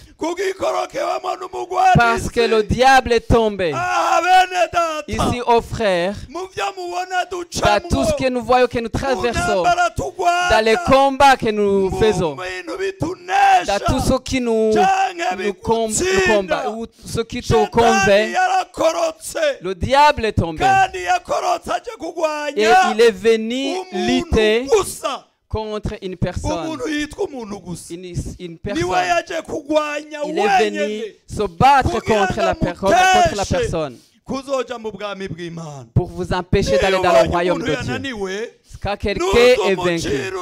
Parce 1.95 2.31
que 2.31 2.41
le 2.41 2.63
diable 2.63 3.13
est 3.13 3.29
tombé. 3.29 3.73
data 3.73 5.03
Ici, 5.07 5.41
aux 5.47 5.61
frères, 5.61 6.15
mu 6.29 6.41
byo 6.55 6.65
mubona 6.77 7.25
dans 7.27 7.89
tout 7.89 8.05
ce 8.05 8.15
que 8.15 8.29
nous 8.29 8.43
voyons, 8.43 8.67
que 8.67 8.79
nous 8.79 8.89
traversons, 8.89 9.63
dans 9.63 10.65
les 10.65 10.77
combats 10.87 11.37
que 11.37 11.51
nous 11.51 11.91
faisons, 11.99 12.37
dans 12.37 13.79
tout 13.87 14.01
ce 14.01 14.19
qui 14.21 14.41
nous, 14.41 14.73
nous, 14.73 15.55
combat, 15.55 16.71
ou 16.71 16.87
ce 17.05 17.21
qui 17.21 17.41
te 17.41 17.67
convainc, 17.69 18.37
le 19.61 19.75
diable 19.75 20.25
est 20.25 20.33
tombé. 20.33 20.65
Et 22.57 22.69
il 22.93 23.01
est 23.01 23.11
venu 23.11 23.77
lutter 23.93 24.67
contre 25.57 25.95
une 26.03 26.17
personne. 26.17 26.51
Une, 28.39 28.59
personne. 28.59 28.83
Il 30.29 30.39
est 30.39 30.43
venu 30.71 31.03
se 31.27 31.43
battre 31.49 31.91
contre 32.01 32.37
la, 32.37 32.55
per- 32.55 32.75
contre 32.79 33.37
la 33.37 33.45
personne 33.47 33.97
pour 35.95 36.09
vous 36.09 36.33
empêcher 36.33 36.77
d'aller 36.79 36.97
dans 36.97 37.13
le 37.13 37.29
royaume 37.31 37.59
de 37.63 37.67
Dieu. 37.85 37.99
Quand 38.83 38.97
quelqu'un 38.97 39.25
est 39.67 39.75
vaincu, 39.75 40.33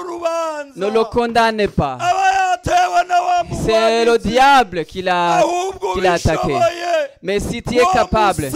ne 0.77 0.89
le 0.89 1.05
condamnez 1.05 1.69
pas. 1.69 1.99
C'est 3.65 4.05
le 4.05 4.19
diable 4.19 4.85
qui 4.85 5.03
l'a 5.03 5.43
attaqué. 6.05 6.59
Mais 7.23 7.41
si 7.41 7.63
tu 7.63 7.77
es 7.77 7.85
capable, 7.93 8.51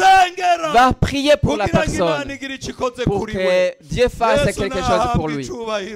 va 0.73 0.92
prier 0.92 1.35
pour 1.42 1.56
la 1.56 1.68
personne, 1.68 2.30
pour 3.04 3.26
que 3.26 3.82
Dieu 3.82 4.08
fasse 4.08 4.54
quelque 4.54 4.78
chose 4.78 5.08
pour 5.14 5.28
lui. 5.28 5.49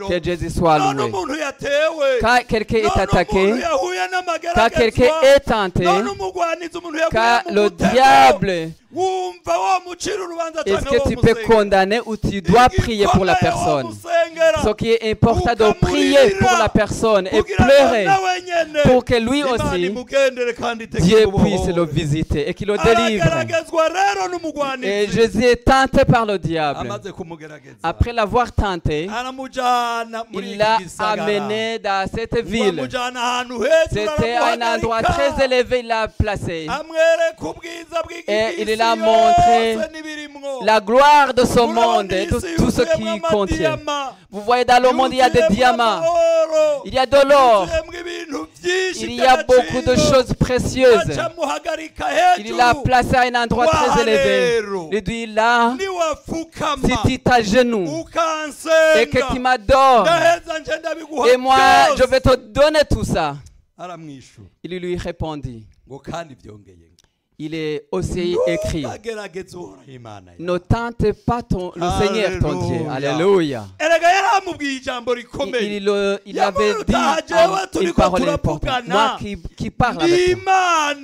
Que 0.08 0.22
Jésus 0.22 0.50
soit 0.50 0.78
loué. 0.78 1.12
Quand 2.20 2.38
quelqu'un 2.48 2.78
est 2.78 2.98
attaqué, 2.98 3.54
quand 4.54 4.68
quelqu'un 4.70 5.10
est 5.22 5.40
tenté, 5.40 5.84
quand 7.10 7.40
le 7.50 7.68
diable, 7.70 8.70
est-ce 10.66 10.84
que 10.84 11.08
tu 11.08 11.16
peux 11.16 11.34
condamner 11.46 12.00
ou 12.04 12.16
tu 12.16 12.42
dois 12.42 12.68
prier 12.68 13.06
pour 13.06 13.24
la 13.24 13.34
personne? 13.36 13.86
Ce 14.62 14.72
qui 14.74 14.90
est 14.90 15.10
important 15.10 15.54
de 15.54 15.72
prier 15.80 16.30
pour 16.38 16.52
la 16.58 16.68
personne 16.68 17.26
et 17.28 17.42
pleurer 17.42 18.06
pour 18.84 19.04
que 19.04 19.14
lui 19.14 19.42
aussi, 19.44 19.90
Dieu 21.00 21.26
puisse 21.42 21.74
le 21.74 21.84
visiter 21.84 22.48
et 22.48 22.54
qu'il 22.54 22.68
le 22.68 22.76
délivre. 22.78 23.24
Et 24.82 25.08
Jésus 25.10 25.44
est 25.44 25.64
tenté 25.64 26.04
par 26.04 26.26
le 26.26 26.38
diable. 26.38 26.88
Après 27.82 28.12
l'avoir 28.12 28.52
tenté, 28.52 29.08
il 30.34 30.58
l'a 30.58 30.78
amené 30.98 31.78
dans 31.78 32.06
cette 32.14 32.44
ville. 32.44 32.88
C'était 33.90 34.36
un 34.36 34.74
endroit 34.74 35.02
très 35.02 35.44
élevé, 35.44 35.80
il 35.80 35.86
l'a 35.86 36.08
placé. 36.08 36.66
Et 38.28 38.54
il 38.58 38.81
l'a 38.82 38.96
montré. 38.96 39.78
La 40.64 40.80
gloire 40.80 41.34
de 41.34 41.44
ce 41.44 41.60
monde 41.60 42.12
et 42.12 42.26
tout, 42.26 42.40
tout 42.56 42.70
ce 42.70 42.82
qui 42.96 43.20
contient. 43.20 43.78
Vous 44.30 44.40
voyez, 44.42 44.64
dans 44.64 44.82
le 44.82 44.92
monde, 44.92 45.12
il 45.12 45.18
y 45.18 45.22
a 45.22 45.30
des 45.30 45.42
diamants, 45.50 46.02
il 46.84 46.94
y 46.94 46.98
a 46.98 47.06
de 47.06 47.28
l'or, 47.28 47.68
il 48.96 49.14
y 49.14 49.22
a 49.22 49.42
beaucoup 49.44 49.82
de 49.84 49.94
choses 49.96 50.32
précieuses. 50.38 51.20
Il 52.38 52.56
l'a 52.56 52.74
placé 52.74 53.14
à 53.16 53.22
un 53.22 53.42
endroit 53.42 53.66
très 53.66 54.02
élevé. 54.02 54.62
Il 54.92 55.02
dit 55.02 55.26
là, 55.26 55.74
si 56.84 56.96
tu 57.06 57.18
t'agenouilles 57.18 58.04
et 58.98 59.06
que 59.06 59.32
tu 59.32 59.38
m'adores, 59.38 60.08
et 61.32 61.36
moi 61.36 61.56
je 61.96 62.04
vais 62.04 62.20
te 62.20 62.34
donner 62.36 62.80
tout 62.88 63.04
ça. 63.04 63.36
Il 64.62 64.78
lui 64.78 64.96
répondit. 64.96 65.66
Il 67.44 67.56
est 67.56 67.88
aussi 67.90 68.36
écrit. 68.46 68.86
Ne 70.38 70.58
tente 70.58 71.12
pas 71.26 71.42
ton, 71.42 71.72
le 71.74 71.88
Seigneur 71.98 72.38
ton 72.38 72.68
Dieu. 72.68 72.88
Alléluia. 72.88 73.66
Il, 76.24 76.38
avait 76.38 76.74
dit 76.86 76.94
turi 77.72 77.86
une 77.86 77.92
parole 77.94 78.28
importante. 78.28 78.86
Moi 78.86 79.16
qui, 79.18 79.36
qui 79.56 79.70
parle 79.70 80.02
avec 80.02 80.40
toi. 80.40 80.52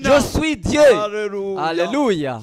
Je 0.04 0.20
suis 0.38 0.56
Dieu. 0.56 0.80
Alléluia. 0.80 1.60
Alléluia. 1.60 2.42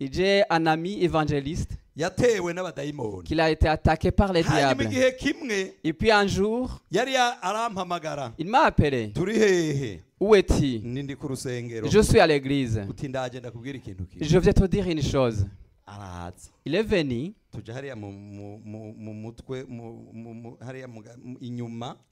J'ai 0.00 0.42
un 0.48 0.66
ami 0.66 1.04
évangéliste 1.04 1.72
yatewe 1.94 2.52
n'abadayimoni 2.54 3.24
qui 3.24 3.38
a 3.38 3.50
été 3.50 3.68
attaqué 3.68 4.10
par 4.10 4.32
les 4.32 4.42
diables. 4.42 4.88
Et 5.84 5.92
puis 5.92 6.10
un 6.10 6.26
jour, 6.26 6.80
il 6.90 8.46
m'a 8.46 8.60
appelé. 8.64 9.12
Où 10.20 10.32
rusengero 10.32 11.88
Je 11.88 12.00
suis 12.00 12.20
à 12.20 12.26
l'église. 12.26 12.82
Je 14.20 14.38
vais 14.38 14.52
te 14.52 14.64
dire 14.66 14.86
une 14.86 15.02
chose. 15.02 15.46
Il 16.64 16.74
est 16.74 16.82
venu. 16.82 17.32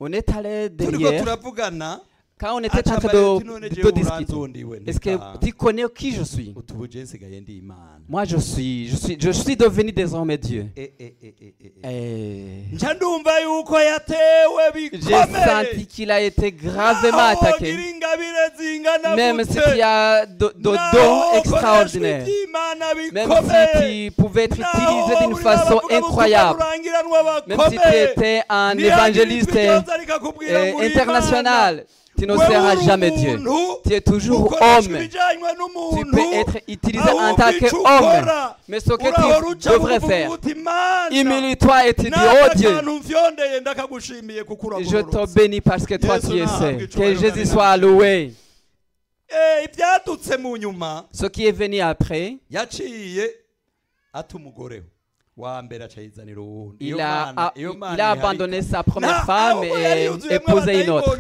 On 0.01 0.13
est 0.13 0.31
allé 0.31 0.69
derrière. 0.71 1.39
Quand 2.41 2.55
on 2.55 2.61
était 2.61 2.89
en 2.89 3.01
train 3.01 3.09
de, 3.09 3.83
de 3.83 3.91
discuter. 3.91 4.33
Est-ce 4.87 5.01
que 5.01 5.45
tu 5.45 5.53
connais 5.53 5.83
qui 5.93 6.13
je 6.13 6.23
suis? 6.23 6.55
Moi, 8.09 8.25
je 8.25 8.37
suis, 8.37 8.87
je 8.89 8.95
suis, 8.97 9.17
je 9.21 9.31
suis 9.33 9.57
devenu 9.57 9.91
désormais 9.91 10.39
Dieu. 10.39 10.67
Eh, 10.77 10.93
eh, 11.01 11.17
eh, 11.83 12.63
j'ai 14.93 15.01
senti 15.03 15.87
qu'il 15.89 16.13
a 16.13 16.21
été 16.21 16.53
gravement 16.53 17.19
attaqué. 17.19 17.77
Même 19.17 19.45
s'il 19.45 19.77
y 19.77 19.83
a 19.83 20.27
naho 20.27 20.53
dons 20.57 20.77
extraordinaires. 21.39 22.27
Même 23.13 23.31
si 23.31 23.81
tu 23.81 24.11
pouvais 24.13 24.45
être 24.45 24.59
utilisé 24.59 25.27
d'une 25.27 25.37
façon 25.37 25.81
incroyable. 25.91 26.63
Même 27.47 27.61
si 27.71 27.79
tu 27.79 27.97
étais 27.97 28.43
un 28.49 28.77
évangéliste 28.77 29.57
international, 30.81 31.85
tu 32.19 32.27
ne 32.27 32.37
seras 32.37 32.75
jamais 32.77 33.11
Dieu. 33.13 33.39
Tu 33.87 33.95
es 33.95 34.01
toujours 34.01 34.57
homme. 34.61 34.87
Tu 34.87 35.09
peux 36.11 36.35
être 36.35 36.59
utilisé 36.67 37.11
en 37.11 37.35
tant 37.35 37.53
qu'homme. 37.53 38.27
Mais 38.67 38.81
ce 38.81 38.91
que 38.91 39.55
tu 39.55 39.69
devrais 39.69 40.01
faire, 40.01 40.31
humilie-toi 41.11 41.87
et 41.87 41.95
te 41.95 42.03
dis, 42.03 42.11
oh 42.15 42.49
Dieu, 42.57 42.71
je 42.71 42.75
te 44.99 45.01
uragororotse." 45.01 45.35
bénis 45.35 45.61
parce 45.61 45.87
que 45.87 45.95
toi 45.95 46.19
tu 46.19 46.39
es 46.39 46.47
saint. 46.47 46.75
Que 46.75 47.15
Jésus 47.15 47.47
soit 47.47 47.77
loué. 47.77 48.01
Eh, 48.01 48.03
ibyadutse 48.07 48.09
mu 48.09 48.33
nyuma 48.33 48.39
Ce 51.13 51.27
qui 51.27 51.47
est 51.47 51.53
venu 51.53 51.81
après, 51.81 52.39
il 56.81 57.01
a, 57.01 57.53
il 57.57 58.01
abandonné 58.01 58.61
sa 58.63 58.83
première 58.83 59.25
femme 59.25 59.63
et 59.63 60.09
épousé 60.31 60.83
une 60.83 60.91
autre. 60.91 61.17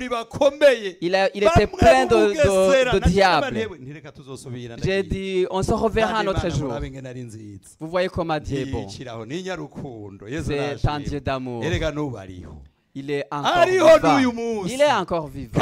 Il, 1.01 1.15
a, 1.15 1.31
il 1.37 1.45
était 1.45 1.67
plein 1.69 2.05
de, 2.07 2.95
de, 2.95 2.99
diables. 3.09 3.57
J'ai 4.83 5.03
dit, 5.05 5.47
on 5.51 5.63
se 5.63 5.73
reverra 5.73 6.19
un 6.19 6.27
autre 6.27 6.49
jour. 6.51 6.73
Vous 7.79 7.89
voyez 7.89 8.09
comment 8.09 8.41
Dieu 8.41 8.59
est 8.61 8.65
bon. 8.73 8.89
C'est 8.89 9.07
un 10.89 11.01
Dieu 11.01 11.21
d'amour. 11.21 11.63
Il 12.95 13.11
est 13.11 13.27
encore 13.31 13.65
vivant. 13.67 14.65
Il 14.67 14.81
est 14.81 14.93
encore 14.93 15.29
vivant. 15.29 15.61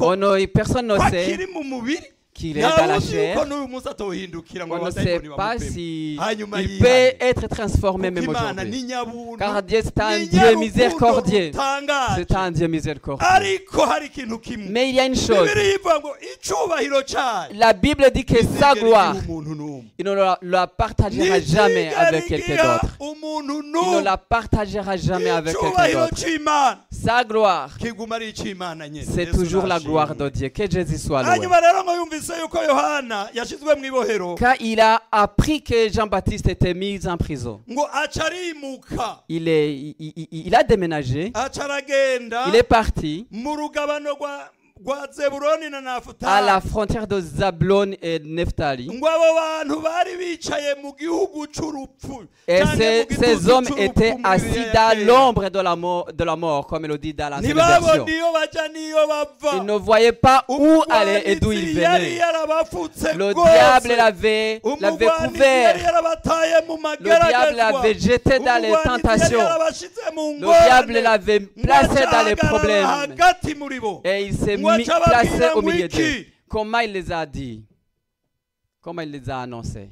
On 0.00 0.22
personne 0.46 0.86
ne 0.86 0.98
sait 1.10 1.36
est 2.48 2.60
dans 2.62 2.86
la 2.86 3.00
chair. 3.00 3.36
On 4.70 4.84
ne 4.86 4.90
sait 5.04 5.18
pas 5.36 5.58
si 5.58 6.16
il 6.58 6.78
peut 6.78 7.12
être 7.20 7.46
transformé 7.48 8.10
même 8.10 8.24
aujourd'hui. 8.28 8.84
Car 9.38 9.62
Dieu 9.62 9.80
c'est 9.84 10.00
un 10.00 10.18
Dieu 10.20 10.56
miséricordieux. 10.56 11.50
C'est 12.16 12.34
un 12.36 12.50
Dieu 12.50 12.66
miséricordieux. 12.68 13.26
Mais 14.70 14.88
il 14.90 14.94
y 14.94 15.00
a 15.00 15.06
une 15.06 15.16
chose. 15.16 15.48
La 17.54 17.72
Bible 17.72 18.10
dit 18.14 18.24
que 18.24 18.42
sa 18.58 18.74
gloire, 18.74 19.14
il 19.98 20.04
ne 20.04 20.12
la, 20.12 20.38
la 20.42 20.66
partagera 20.66 21.40
jamais 21.40 21.92
avec 21.94 22.26
quelqu'un 22.26 22.56
d'autre. 22.82 22.96
Il 23.00 23.96
ne 23.96 24.00
la 24.02 24.16
partagera 24.16 24.96
jamais 24.96 25.30
avec 25.30 25.54
quelqu'un 25.56 26.00
d'autre. 26.00 26.14
Sa 26.90 27.24
gloire, 27.24 27.70
c'est 29.14 29.30
toujours 29.30 29.66
la 29.66 29.78
gloire 29.80 30.14
de 30.14 30.28
Dieu. 30.28 30.48
Que 30.50 30.70
Jésus 30.70 30.98
soit 30.98 31.22
loué. 31.22 31.46
Quand 34.38 34.54
il 34.60 34.80
a 34.80 35.02
appris 35.10 35.62
que 35.62 35.88
Jean-Baptiste 35.92 36.48
était 36.48 36.74
mis 36.74 37.06
en 37.06 37.16
prison, 37.16 37.60
il, 39.28 39.48
est, 39.48 39.74
il, 39.74 39.94
il- 39.98 40.28
il 40.46 40.54
a 40.54 40.62
déménagé, 40.62 41.32
il 42.48 42.56
est 42.56 42.62
parti 42.62 43.26
à 46.22 46.40
la 46.40 46.60
frontière 46.60 47.06
de 47.06 47.20
Zablon 47.20 47.92
et 48.00 48.18
Nephtali. 48.18 48.88
cy'urupfu 51.52 52.28
Et 52.48 52.62
ces, 52.76 53.06
ces 53.14 53.48
hommes 53.48 53.66
étaient 53.76 54.16
assis 54.24 54.64
dans 54.72 55.06
l'ombre 55.06 55.48
de 55.50 55.58
la 55.60 55.76
mort, 55.76 56.08
de 56.12 56.24
la 56.24 56.36
mort, 56.36 56.66
comme 56.66 56.84
il 56.84 56.88
le 56.88 56.98
dit 56.98 57.14
dans 57.14 57.28
ntibabona 57.30 57.80
version. 57.80 58.06
Ils 59.56 59.64
ne 59.64 59.72
voyaient 59.74 60.12
pas 60.12 60.44
où 60.48 60.82
aller 60.88 61.22
et 61.26 61.36
d'où 61.36 61.52
ils 61.52 61.74
venaient. 61.74 62.18
Le 63.14 63.34
diable 63.34 63.94
l'avait 63.96 64.60
l'avait 64.80 65.06
couvert. 65.06 65.76
Le 67.00 67.28
diable 67.28 67.56
l'avait 67.56 67.98
jeté 67.98 68.38
dans 68.38 68.60
les 68.62 68.72
tentations. 68.82 69.40
Le 70.40 70.64
diable 70.64 70.92
l'avait 71.00 71.40
placé 71.40 72.04
dans 72.10 72.24
les 72.26 72.36
problèmes. 72.36 73.14
Et 74.04 74.22
il 74.24 74.34
s'est 74.36 74.56
mis 74.56 74.69
aca 74.70 75.00
placé 75.00 75.34
ababwira 75.34 75.56
au 75.56 75.62
milieu 75.62 75.88
d'eux? 75.88 76.26
Comment 76.48 76.80
il 76.80 76.92
les 76.92 77.12
a 77.12 77.26
dit? 77.26 77.64
Comment 78.80 79.02
il 79.02 79.10
les 79.10 79.28
a 79.30 79.40
annoncés? 79.40 79.90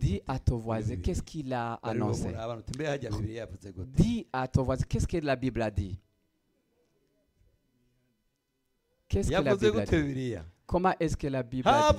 Dis 0.00 0.20
à 0.26 0.38
ton 0.38 0.56
voisin, 0.56 0.96
qu'est-ce 0.96 1.22
qu'il 1.22 1.52
a 1.52 1.74
annoncé? 1.74 2.34
Dis 3.86 4.26
à 4.32 4.48
ton 4.48 4.62
voisin, 4.64 4.84
qu'est-ce 4.88 5.06
que 5.06 5.16
la 5.18 5.36
Bible 5.36 5.62
a 5.62 5.70
dit? 5.70 5.96
Qu'est-ce 9.08 9.28
que 9.30 9.34
la 9.42 9.54
Bible 9.56 9.80
a 9.80 9.84
dit? 9.86 10.36
Comment 10.66 10.94
est-ce 10.98 11.16
que 11.16 11.26
la 11.26 11.42
Bible 11.42 11.68
a 11.68 11.92
dit? 11.92 11.98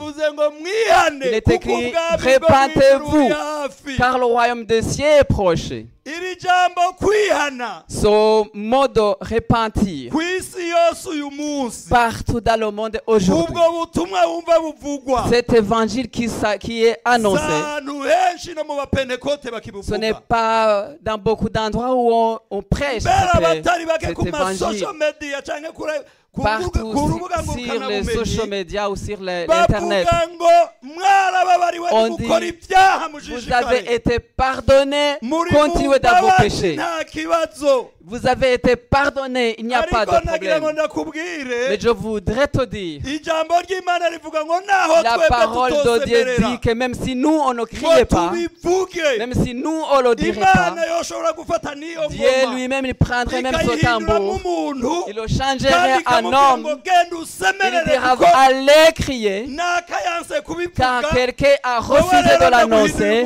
Il 1.22 1.28
est 1.34 1.48
écrit, 1.48 1.94
hafi 1.96 3.98
Car 3.98 4.18
le 4.18 4.26
royaume 4.26 4.66
des 4.66 4.82
cieux 4.82 5.06
est 5.06 5.24
proche. 5.24 5.70
Ce 7.88 8.58
mot 8.58 8.88
de 8.88 9.00
repentir. 9.00 10.12
Partout 11.90 12.42
dans 12.42 12.60
le 12.60 12.72
monde 12.72 13.00
aujourd'hui. 13.06 13.56
Cet 15.30 15.54
évangile 15.54 16.10
qui, 16.10 16.26
est 16.84 16.98
annoncé, 17.06 17.42
ce 19.82 19.96
n'est 19.96 20.14
pas 20.28 20.90
dans 21.02 21.18
beaucoup 21.18 21.50
d'endroits 21.50 21.94
où 21.94 22.12
on, 22.12 22.40
on 22.50 22.62
prêche 22.62 23.04
cet, 23.04 23.64
évangile. 24.28 24.86
Partout 26.42 26.72
sur, 26.74 27.88
les 27.88 28.04
social 28.04 28.50
media 28.50 28.90
ou 28.90 28.96
sur 28.96 29.22
l'internet. 29.22 30.08
On 31.92 32.16
dit, 32.16 32.26
Vous 32.26 33.54
avez 33.54 33.94
été 33.94 34.18
pardonné, 34.20 35.18
continuez 35.52 36.00
dans 36.00 36.22
vos 36.22 36.32
péchés. 36.38 36.76
Vous 38.06 38.28
avez 38.28 38.54
été 38.56 38.76
pardonné, 38.76 39.56
il 39.60 39.66
n'y 39.68 39.74
a 39.76 39.84
pas 39.84 40.06
de 40.06 40.12
problème. 40.12 40.62
Mais 41.70 41.80
je 41.80 41.88
voudrais 41.90 42.48
te 42.48 42.66
dire, 42.66 43.00
la 45.04 45.28
parole 45.30 45.72
de 45.72 46.04
Dieu 46.06 46.26
dit 46.38 46.60
que 46.60 46.72
même 46.72 46.94
si 46.96 47.16
nous 47.16 47.30
on 47.30 47.54
ne 47.54 47.64
criait 47.64 48.04
pas, 48.06 48.34
même 49.20 49.34
si 49.34 49.54
nous 49.54 49.84
on 49.90 50.02
ne 50.02 50.10
le 50.10 50.16
dirait 50.16 50.42
pas, 50.42 50.76
Dieu 52.10 52.28
lui-même 52.54 52.86
il 52.88 52.96
prendrait 52.96 53.42
même 53.42 53.56
ce 53.62 53.80
tambour, 53.80 54.42
il 55.08 55.16
le 55.16 55.28
changerait 55.28 56.02
en 56.06 56.23
ngo 56.30 56.70
homme, 56.70 56.80
il 57.64 57.84
dira 57.86 58.16
allez 58.34 58.94
crier, 58.96 59.50
car 60.76 61.10
quelqu'un 61.10 61.56
a 61.64 61.80
refusé 61.80 62.38
de 62.38 62.50
l'annoncer. 62.50 63.26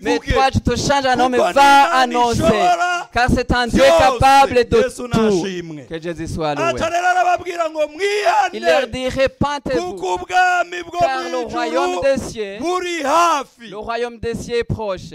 Mais 0.00 0.18
toi, 0.18 0.50
tu 0.50 0.60
te 0.60 0.76
changes 0.76 1.06
en 1.06 1.20
homme 1.20 1.34
et 1.34 1.52
va 1.52 1.96
annoncer. 1.96 2.42
Car 3.12 3.28
c'est 3.34 3.52
un 3.52 3.66
Dieu 3.66 3.82
capable 3.98 4.64
de 4.64 4.82
tout. 4.88 5.88
Que 5.88 6.00
Jésus 6.00 6.28
soit 6.28 6.54
loué. 6.54 6.80
arababwira 7.34 7.68
ngo 7.70 7.80
Il 8.52 8.64
leur 8.64 8.86
dit 8.86 9.08
bwo 9.08 10.18
Car 10.98 11.22
le 11.30 11.38
royaume 11.46 12.00
des 12.02 12.18
cieux, 12.18 12.58
le 12.58 13.76
royaume 13.76 14.18
des 14.18 14.34
cieux 14.34 14.58
est 14.58 14.64
proche. 14.64 15.14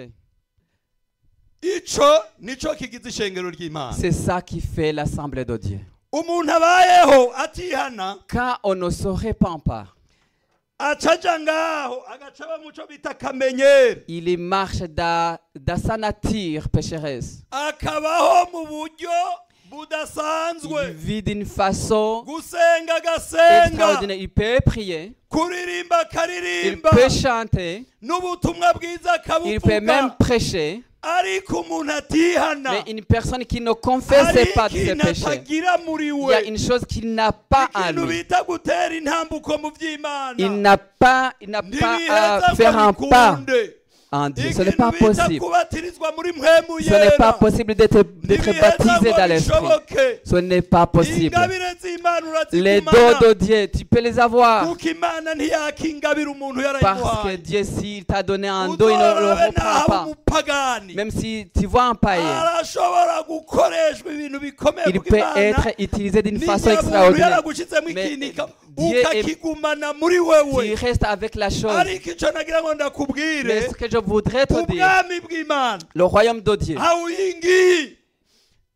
C'est 4.00 4.12
ça 4.12 4.42
qui 4.42 4.62
fait 4.62 4.94
l'assemblée 4.94 5.46
de 5.46 5.58
Dieu. 5.58 5.80
Umuntu 6.12 6.52
abayeho 6.52 7.32
atihana. 7.36 8.18
Quand 8.28 8.58
on 8.64 8.76
ne 8.76 8.90
se 8.90 9.08
répand 9.08 9.62
pas, 9.64 9.86
il 14.08 14.38
marche 14.38 14.80
dans, 14.90 15.38
dans 15.56 15.78
sa 15.78 15.98
nature 15.98 16.70
pécheresse. 16.70 17.44
Il 19.72 20.94
vit 20.94 21.22
d'une 21.22 21.46
façon 21.46 22.26
extraordinaire. 23.66 24.18
Il 24.18 24.30
peut 24.30 24.60
prier, 24.66 25.14
il 26.64 26.82
peut 26.82 27.10
chanter, 27.10 27.86
il 29.46 29.60
peut 29.62 29.80
même 29.82 30.12
prêcher. 30.18 30.82
Mais 32.72 32.84
une 32.92 33.02
personne 33.06 33.46
qui 33.46 33.62
ne 33.62 33.72
confesse 33.72 34.34
pas 34.54 34.68
de 34.70 34.78
ses 34.78 34.96
péchés, 34.96 35.44
il 36.26 36.30
y 36.30 36.34
a 36.34 36.42
une 36.44 36.58
chose 36.60 36.86
qu'il 36.86 37.14
n'a 37.14 37.32
pas 37.32 37.70
ikintu 37.74 37.94
lui. 38.06 38.26
Il 40.38 40.62
n'a 40.62 40.78
pas, 40.78 41.34
il 41.42 41.50
n'a 41.50 41.62
pas 41.62 41.98
à 42.10 42.56
faire 42.56 42.78
un 42.78 42.94
pas 43.10 43.40
en 44.12 44.30
Dieu. 44.30 44.52
Ce 44.52 44.62
n'est 44.62 44.72
pas 44.72 44.92
possible. 44.92 45.46
Ce 45.72 46.94
n'est 46.94 47.18
pas 47.18 47.34
possible 47.34 47.76
d'être 47.76 48.02
baptisé 48.02 49.12
dans 49.16 49.30
l'esprit. 49.30 49.58
Ce 50.24 50.36
n'est 50.36 50.62
pas 50.62 50.88
possible. 50.88 51.36
Les 52.52 52.82
dons 52.82 53.20
de 53.22 53.34
Dieu, 53.34 53.68
tu 53.68 53.86
peux 53.86 54.00
les 54.00 54.20
avoir. 54.20 54.66
Parce 56.82 57.24
que 57.24 57.36
Dieu, 57.36 57.64
s'il 57.64 58.06
t'a 58.06 58.24
donné 58.24 58.48
un 58.48 58.70
don, 58.70 58.90
il 58.90 58.98
ne 58.98 59.20
le 59.20 59.34
reprend 59.34 59.86
pas. 59.86 60.08
Même 60.96 61.12
si 61.12 61.50
tu 61.58 61.66
vois 61.66 61.86
un 61.86 61.96
païen, 61.96 62.44
il 64.88 65.02
peut 65.02 65.22
être 65.36 65.68
utilisé 65.78 66.22
d'une 66.22 66.40
façon 66.40 66.72
extraordinaire. 66.72 67.42
Mais 67.94 68.18
ukakigumana 68.80 69.94
muri 69.94 70.20
wewe. 70.20 70.76
Tu 70.76 70.86
restes 70.86 71.04
avec 71.04 71.36
la 71.36 71.50
chose. 71.50 71.76
ariko 71.76 72.12
icyo 72.12 72.32
nagira 72.32 72.62
ngo 72.62 72.74
Mais 73.46 73.62
ce 73.68 73.74
que 73.74 73.90
je 73.90 73.98
voudrais 73.98 74.46
te 74.46 74.54
dire, 74.54 74.86
ubwami 74.86 75.20
bw'imana. 75.20 75.80
le 75.94 76.04
royaume 76.04 76.42
de 76.42 76.56
Dieu, 76.56 76.78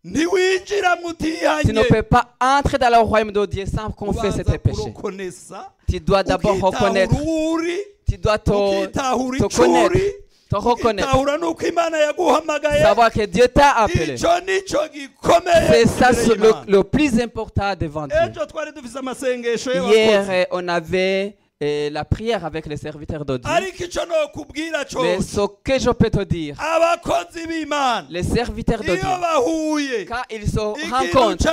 tu 0.03 1.73
ne 1.73 1.83
peux 1.83 2.03
pas 2.03 2.35
entrer 2.39 2.77
dans 2.77 2.89
le 2.89 2.97
royaume 2.99 3.31
de 3.31 3.45
Dieu 3.45 3.65
sans 3.65 3.89
confesser 3.89 4.43
tes 4.43 4.57
péchés. 4.57 4.93
Tu 5.87 5.99
dois 5.99 6.23
d'abord 6.23 6.59
reconnaître, 6.59 7.15
tu 8.09 8.17
dois 8.17 8.37
te, 8.37 8.51
connaître, 9.55 9.97
te 10.53 10.57
reconnaître, 10.69 11.09
savoir 12.81 13.11
que 13.11 13.25
Dieu 13.25 13.47
t'a 13.47 13.71
appelé. 13.71 14.17
C'est 15.71 15.87
ça 15.87 16.11
le, 16.35 16.51
le 16.67 16.83
plus 16.83 17.19
important 17.19 17.73
devant 17.79 18.07
Dieu. 18.07 18.17
Hier, 19.93 20.25
euh, 20.29 20.45
on 20.51 20.67
avait 20.67 21.35
la 21.91 22.05
prière 22.05 22.45
avec 22.45 22.65
les 22.65 22.77
serviteurs 22.77 23.25
de 23.25 23.37
Dieu. 23.37 23.51
Mais 25.01 25.21
ce 25.21 25.41
que 25.63 25.79
je 25.79 25.89
peux 25.91 26.09
te 26.09 26.23
dire, 26.23 26.55
les 28.09 28.23
serviteurs 28.23 28.79
de 28.79 28.95
Dieu, 28.95 30.05
quand 30.07 30.23
ils 30.29 30.47
se 30.47 30.59
rencontrent, 30.59 31.45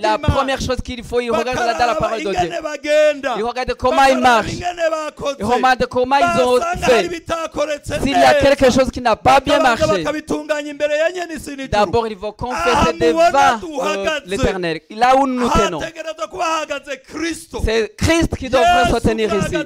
la 0.00 0.18
première 0.18 0.60
chose 0.60 0.78
qu'il 0.84 1.02
faut, 1.04 1.20
ils 1.20 1.30
regardent 1.30 1.78
dans 1.78 1.86
la 1.86 1.94
parole 1.94 2.22
de 2.22 2.30
Dieu. 2.30 2.50
Ils 3.36 3.42
regardent 3.42 3.74
comment 3.74 4.04
ils 4.04 4.18
marchent. 4.18 4.52
Ils 5.38 5.44
regardent 5.44 5.86
comment 5.86 6.16
ils 6.16 6.42
ont 6.42 6.60
fait. 6.82 7.08
S'il 8.02 8.10
y 8.10 8.14
a 8.14 8.34
quelque 8.34 8.70
chose 8.70 8.90
qui 8.90 9.00
n'a 9.00 9.16
pas 9.16 9.40
bien 9.40 9.58
marché, 9.60 10.04
d'abord 11.70 12.06
ils 12.06 12.16
vont 12.16 12.34
Ah, 12.38 12.44
confesser 12.44 12.92
mubona 13.06 13.60
devant 13.60 13.84
euh, 13.86 14.20
l'éternel. 14.26 14.80
Là 14.90 15.16
où 15.16 15.26
nous 15.26 15.48
tenons, 15.50 15.80
c'est 17.64 17.96
Christ 17.96 18.36
qui 18.36 18.48
ici. 19.36 19.56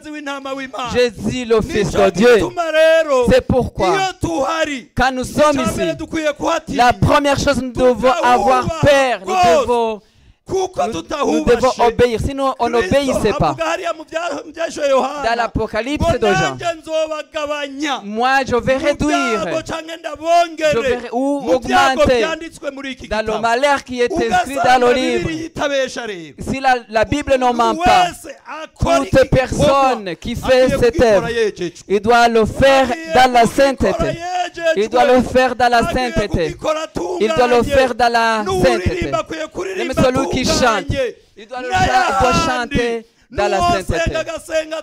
Jésus, 0.94 1.44
le 1.44 1.60
Fils 1.60 1.90
de 1.90 2.10
Dieu. 2.10 2.28
C'est 3.30 3.46
pourquoi, 3.46 3.96
quand 4.94 5.12
nous 5.12 5.24
sommes 5.24 5.60
ici, 5.60 6.76
la 6.76 6.92
première 6.92 7.38
chose, 7.38 7.60
nous 7.62 7.72
devons 7.72 8.10
avoir 8.22 8.80
peur. 8.80 9.20
Nous 9.26 9.34
devons, 9.60 10.00
nous, 10.88 10.92
nous 11.32 11.44
devons 11.56 11.70
obéir. 11.86 12.20
Sinon, 12.20 12.54
on 12.58 12.68
n'obéissait 12.68 13.32
pas. 13.38 13.56
Dans 15.24 15.34
l'Apocalypse 15.36 16.04
de 16.18 16.26
Jean, 16.34 16.56
moi, 18.04 18.40
je 18.46 18.56
vais 18.56 18.76
réduire 18.76 19.40
Je 20.74 20.78
vais- 20.78 21.08
ou 21.12 21.40
augmenter 21.54 22.20
dans 23.08 23.22
le 23.26 23.40
malheur 23.40 23.84
qui 23.84 24.00
est 24.02 24.12
inscrit 24.32 24.54
dans 24.56 24.86
le 24.86 24.92
livre. 24.92 25.30
Si 26.40 26.60
la, 26.60 26.74
la 26.90 27.04
Bible 27.06 27.32
ne 27.38 27.52
ment 27.52 27.74
pas, 27.76 28.08
toute 28.78 29.30
personne 29.30 30.16
qui 30.20 30.34
fait 30.36 30.68
cette 30.78 31.00
œuvre, 31.00 31.28
il 31.88 32.00
doit 32.00 32.28
le 32.28 32.44
faire 32.44 32.88
dans 33.14 33.32
la 33.32 33.46
sainteté. 33.46 34.18
Il 34.76 34.88
doit 34.88 35.04
le 35.06 35.22
faire 35.22 35.56
dans 35.56 35.68
la 35.70 35.90
sainteté. 35.90 36.56
Il 37.20 37.28
doit 37.34 37.46
le 37.46 37.62
faire 37.62 37.94
dans 37.94 38.12
la 38.12 38.44
sainteté. 38.44 39.10
Même 39.76 39.92
celui 39.94 40.28
qui 40.34 40.44
chante, 40.44 40.86
il 41.36 41.46
doit, 41.46 41.60
le 41.62 41.68
il 41.68 42.20
doit 42.20 42.32
chanter 42.46 43.06
dans 43.30 43.48
la 43.48 43.58
sainteté. 43.82 44.12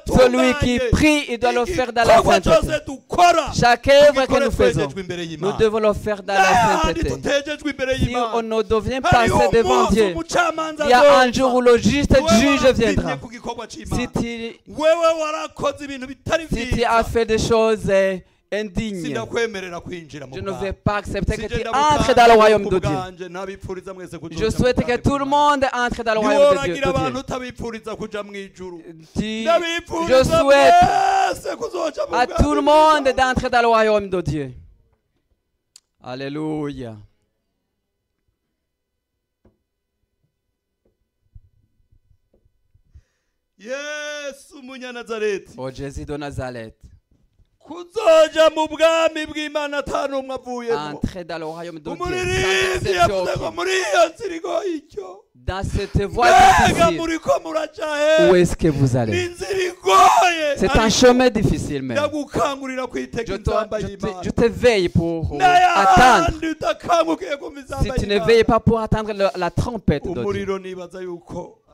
Celui 0.07 0.53
qui 0.55 0.79
prie, 0.91 1.25
il 1.29 1.37
doit 1.37 1.51
le 1.51 1.65
faire 1.65 1.93
dans 1.93 2.03
la 2.03 2.21
sainteté. 2.21 2.49
Chaque 3.59 3.87
œuvre 3.87 4.25
que 4.25 4.43
nous 4.43 4.51
faisons, 4.51 4.87
nous 5.39 5.53
devons 5.53 5.79
le 5.79 5.93
faire 5.93 6.23
dans 6.23 6.33
la 6.33 6.81
sainteté. 6.81 7.09
Si 7.09 8.15
on 8.33 8.41
ne 8.41 8.61
devient 8.63 9.01
pas 9.01 9.25
devant 9.51 9.89
Dieu, 9.89 10.15
il 10.83 10.89
y 10.89 10.93
a 10.93 11.19
un 11.19 11.31
jour 11.31 11.55
où 11.55 11.61
le 11.61 11.77
juste 11.77 12.15
juge 12.39 12.65
viendra. 12.73 13.17
Si 13.69 14.07
tu, 14.07 14.59
si 16.51 16.67
tu 16.69 16.83
as 16.83 17.03
fait 17.03 17.25
des 17.25 17.37
choses 17.37 17.89
euh, 18.53 18.63
mu 18.91 19.01
je 20.35 20.39
ne 20.41 20.51
vais 20.61 20.73
pas 20.73 20.97
accepter 20.97 21.37
que 21.37 21.47
tu 21.47 21.67
entres 21.69 22.13
dans 22.15 22.27
le 22.27 22.33
royaume 22.33 22.63
de 22.69 22.79
Dieu. 22.79 22.89
Je 24.37 24.49
souhaite 24.49 24.85
que 24.85 24.97
tout 24.97 25.17
le 25.17 25.25
monde 25.25 25.65
entre 25.73 26.03
dans 26.03 26.13
le 26.13 26.19
royaume 26.19 26.55
de 26.67 26.73
Dieu. 26.73 26.75
Dieu. 27.05 27.13
Tu- 29.17 29.43
je 30.09 30.23
souhaite 30.23 30.73
à 32.11 32.27
tout 32.27 32.53
le 32.55 32.61
monde 32.61 33.05
d'entrer 33.15 33.49
dans 33.49 33.61
le 33.61 33.67
royaume 33.67 34.09
de 34.09 34.21
Dieu. 34.21 34.53
Alléluia. 36.03 36.97
Ô 45.57 45.69
Jésus 45.69 46.05
de 46.05 46.17
Nazareth, 46.17 46.77
entrez 50.93 51.23
dans 51.23 51.37
le 51.37 51.45
royaume 51.45 51.79
de 51.79 51.83
Dieu 51.83 51.93
Dans 55.35 55.63
cette 55.63 56.01
voie 56.03 56.27
difficile, 56.29 56.99
muraca 57.43 58.29
où 58.29 58.35
est-ce 58.35 58.55
que 58.55 58.67
vous 58.67 58.95
allez? 58.95 59.25
Igoye 59.25 60.55
C'est 60.57 60.77
un 60.77 60.89
chemin 60.89 61.29
difficile 61.29 61.81
même. 61.81 61.97
Je 61.97 62.03
te, 64.29 64.45
veille 64.47 64.89
pour 64.89 65.35
attendre. 65.41 66.37
utakangukiye 66.43 67.37
kumva 67.37 67.79
Si 67.81 67.89
tu 68.01 68.07
ne 68.07 68.19
veilles 68.19 68.43
pas 68.43 68.59
pour 68.59 68.79
attendre 68.79 69.11
la 69.35 69.51
trompette 69.51 70.03
de 70.05 70.33
Dieu, 70.33 70.45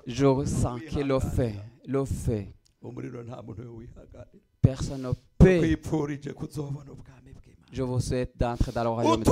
je 0.05 0.45
sens 0.45 0.79
que 0.81 0.99
le 1.01 1.19
fait, 1.19 1.55
le 1.85 2.05
fait, 2.05 2.53
personne 4.61 5.01
ne 5.01 5.11
peut. 5.37 5.59
kwipfurije 5.59 6.33
kuzobona 6.33 6.91
ubwami 6.91 7.05
bw'imana 7.07 7.16
Je 7.71 7.83
vous 7.83 7.99
souhaite 7.99 8.31
d'entrer 8.37 8.71
dans 8.71 8.83
le 8.83 8.89
royaume 8.89 9.23
de 9.23 9.29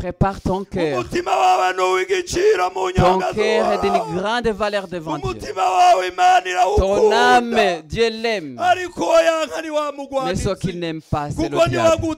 Prépare 0.00 0.40
ton 0.40 0.64
cœur. 0.64 1.04
Ton 2.96 3.18
cœur 3.34 3.72
est 3.72 3.80
d'une 3.82 4.16
grande 4.16 4.48
valeur 4.48 4.88
devant 4.88 5.18
Dieu. 5.18 5.52
Ton 6.78 7.12
âme, 7.12 7.82
Dieu 7.84 8.08
l'aime. 8.08 8.58
Mais 10.24 10.34
ce 10.36 10.54
qu'il 10.54 10.80
n'aime 10.80 11.02
pas, 11.02 11.28
c'est 11.30 11.48
le 11.50 11.68
diable. 11.68 12.16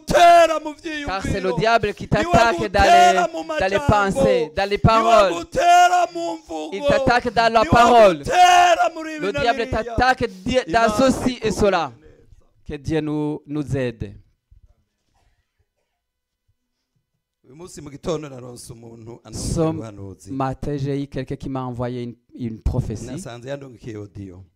Car 1.06 1.22
c'est 1.22 1.40
le 1.40 1.52
diable 1.58 1.92
qui 1.94 2.06
t'attaque 2.08 2.70
dans 2.70 2.82
les, 2.82 3.58
dans 3.60 3.70
les 3.70 3.80
pensées, 3.80 4.52
dans 4.56 4.68
les 4.70 4.78
paroles. 4.78 5.34
Il 6.72 6.84
t'attaque 6.84 7.34
dans 7.34 7.52
la 7.52 7.64
parole. 7.64 8.22
Le 9.20 9.32
diable 9.32 9.68
t'attaque 9.68 10.24
dans 10.68 10.92
ceci 10.96 11.38
et 11.42 11.50
cela. 11.50 11.90
Que 12.72 12.78
Dieu 12.78 13.02
nous, 13.02 13.42
nous 13.46 13.76
aide. 13.76 14.14
ubuhanuzi 19.68 20.32
Matin, 20.32 20.78
j'ai 20.78 21.02
eu 21.02 21.06
quelqu'un 21.06 21.36
qui 21.36 21.50
m'a 21.50 21.64
envoyé 21.64 22.04
une, 22.04 22.16
une 22.34 22.62
prophétie. 22.62 23.10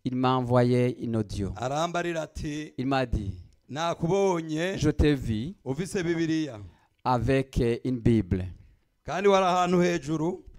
Il 0.05 0.17
m'a 0.17 0.35
envoyé 0.37 0.99
une 1.05 1.17
audio. 1.17 1.53
Il 2.79 2.87
m'a 2.87 3.05
dit, 3.05 3.35
je 3.69 4.91
t'ai 4.91 5.15
vu 5.15 5.55
avec 7.05 7.63
une 7.85 7.99
Bible. 7.99 8.47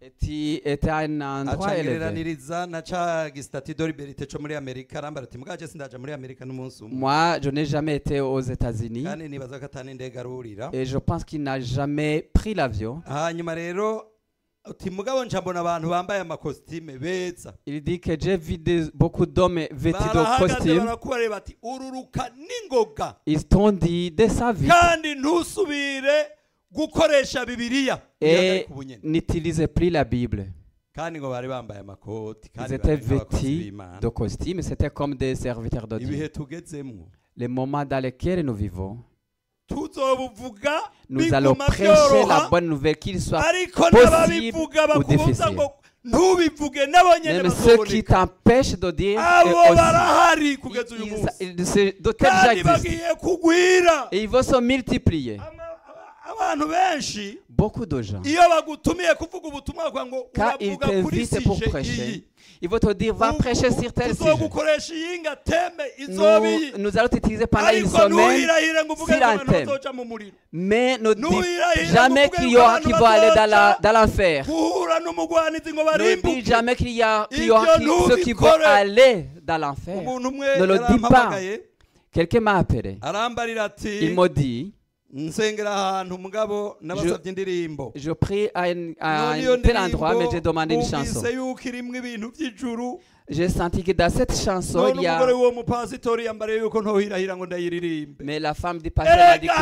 Kandi 0.10 0.32
wari 0.32 0.62
ahantu 0.62 0.62
hejuru 0.62 0.62
Et 0.62 0.62
tu 0.62 0.70
étais 0.70 0.89
à 0.89 0.98
un 0.98 1.22
endroit 1.22 1.78
élevé. 1.78 1.96
acangereraniriza 1.96 2.65
na 2.67 2.82
ca 2.82 3.30
gisitati 3.34 3.74
doriberite 3.74 4.26
co 4.28 4.39
muri 4.39 4.56
amerika 4.56 4.98
arambara 5.00 5.26
ati 5.26 5.38
mugaje 5.38 5.67
sindaja 5.67 5.98
muri 5.98 6.13
amerika 6.13 6.46
n'umunsi 6.46 6.84
umwe 6.84 6.96
Moi, 6.98 7.39
je 7.41 7.50
n'ai 7.52 7.65
jamais 7.65 7.96
été 7.96 8.20
aux 8.22 8.41
États-Unis 8.41 9.04
kandi 9.04 9.28
nibaza 9.30 9.60
ko 9.60 9.65
atani 9.65 9.91
indege 9.91 10.17
arurira 10.17 10.70
et 10.74 10.86
je 10.86 10.98
pense 10.98 11.24
qu'il 11.24 11.41
n'a 11.43 11.60
jamais 11.60 12.22
pris 12.34 12.54
l'avion. 12.54 13.02
hanyuma 13.06 13.54
rero 13.56 14.04
uti 14.70 14.89
mugabo 14.89 15.24
nca 15.26 15.41
mbona 15.41 15.60
abantu 15.60 15.89
bambaye 15.89 16.22
amakositime 16.22 16.98
beza 17.00 17.54
Il 17.65 17.82
dit 17.82 18.00
que 18.00 18.17
j'ai 18.20 18.38
vu 18.38 18.58
des- 18.58 18.91
beaucoup 18.93 19.26
d'hommes 19.26 19.67
vêtus 19.72 20.04
de 20.13 20.39
costumes. 20.39 20.80
barakubareba 20.80 21.36
ati 21.38 21.56
ururuka 21.63 22.30
n'ingoga 22.36 23.17
Ils 23.26 23.43
t'ont 23.48 23.72
dit 23.72 24.12
de 24.12 24.28
sa 24.28 24.52
vie 24.52 24.67
kandi 24.67 25.15
ntusubire 25.15 26.28
gukoresha 26.71 27.45
bibiliya 27.45 28.01
et 28.21 28.65
n'utilisez 29.03 29.67
plus 29.67 29.89
la 29.89 30.03
Bible. 30.03 30.45
Ils 32.56 32.73
étaient 32.73 32.95
vêtus 32.95 33.71
de 34.01 34.08
costumes. 34.10 34.62
C'était 34.63 34.89
comme 34.89 35.15
des 35.15 35.36
serviteurs 35.36 35.88
de 35.88 35.97
Dieu. 35.99 36.32
Les 37.36 37.47
moments 37.47 37.86
dans 37.86 37.99
lesquels 38.01 38.41
nous 38.43 38.56
vivons, 38.56 38.97
nous 41.10 41.21
allons 41.34 41.53
prêcher 41.56 42.25
la 42.27 42.47
bonne 42.49 42.67
nouvelle, 42.67 42.97
qu'il 42.97 43.21
soit 43.21 43.41
possible 44.25 44.58
ou 44.97 45.03
difficile. 45.17 45.56
Même 47.43 47.51
ceux 47.51 47.77
qui 47.86 48.03
t'empêchent 48.03 48.80
de 48.80 48.91
dire 48.91 49.19
ils- 49.45 49.51
ils- 51.41 51.51
Et 54.12 54.23
ils 54.23 54.30
vont 54.30 54.41
se 54.43 54.60
multiplier. 54.62 55.38
Beaucoup 57.50 57.86
de 57.86 58.02
gens. 58.02 58.21
Quand 60.36 60.52
ils 60.60 60.78
t'invitent 61.02 61.30
pour 61.43 61.58
prêcher, 61.69 62.28
ils 62.62 62.69
vont 62.69 62.80
te 62.80 62.93
dire 62.93 63.13
va 63.15 63.34
prêcher 63.34 63.71
sur 63.71 63.91
tel 63.93 64.12
sujet. 64.17 64.30
Nous, 66.08 66.78
nous 66.78 66.97
allons 66.97 67.08
t'utiliser 67.10 67.47
pendant 67.47 67.65
une 67.80 67.86
semaine, 68.10 68.47
sur 69.06 69.15
un 69.28 69.38
thème. 69.52 69.65
mais 70.52 70.97
ne 71.00 71.13
dis 71.13 71.26
jamais 71.93 72.30
qu'il 72.30 72.50
y 72.50 72.58
aura 72.58 72.80
qui 72.82 72.91
vont 73.00 73.06
aller 73.06 73.28
dans 73.82 73.91
l'enfer. 73.93 74.45
Ne 75.97 76.15
dis 76.21 76.45
jamais 76.45 76.76
qu'il 76.76 76.89
y, 76.91 77.04
aura 77.04 77.65
qui- 77.80 77.86
ceux 78.10 78.17
qui 78.17 78.34
vont 78.34 78.47
aller 78.65 79.26
dans 79.43 79.58
l'enfer. 79.58 79.95
Ne 80.60 80.65
le 80.65 80.78
dis 80.78 80.84
yarampamagaye 81.02 81.62
Quelqu'un 82.13 82.39
m'a 82.39 82.56
appelé. 82.58 82.97
Il 84.02 84.15
m'a 84.15 84.28
dit, 84.28 84.73
je 87.96 88.12
prie 88.12 88.50
à, 88.54 88.63
un- 88.63 88.91
à 89.00 89.32
tel 89.62 89.78
endroit, 89.78 90.13
mais 90.15 90.26
j'ai 90.32 90.41
demandé 90.41 90.76
une 90.76 90.82
chanson. 91.06 91.22
J'ai 93.30 93.50
senti 93.50 93.84
que 93.84 93.91
dans 93.91 94.10
cette 94.10 94.34
chanson, 94.38 94.80
il 94.96 95.02
y 95.02 95.08
a... 95.08 95.20
Mais 98.22 98.39
la 98.39 98.54
femme 98.54 98.80
du 98.80 98.89
pasteur 98.89 99.17
m'a 99.17 99.38
dit 99.38 99.48
que 99.48 99.54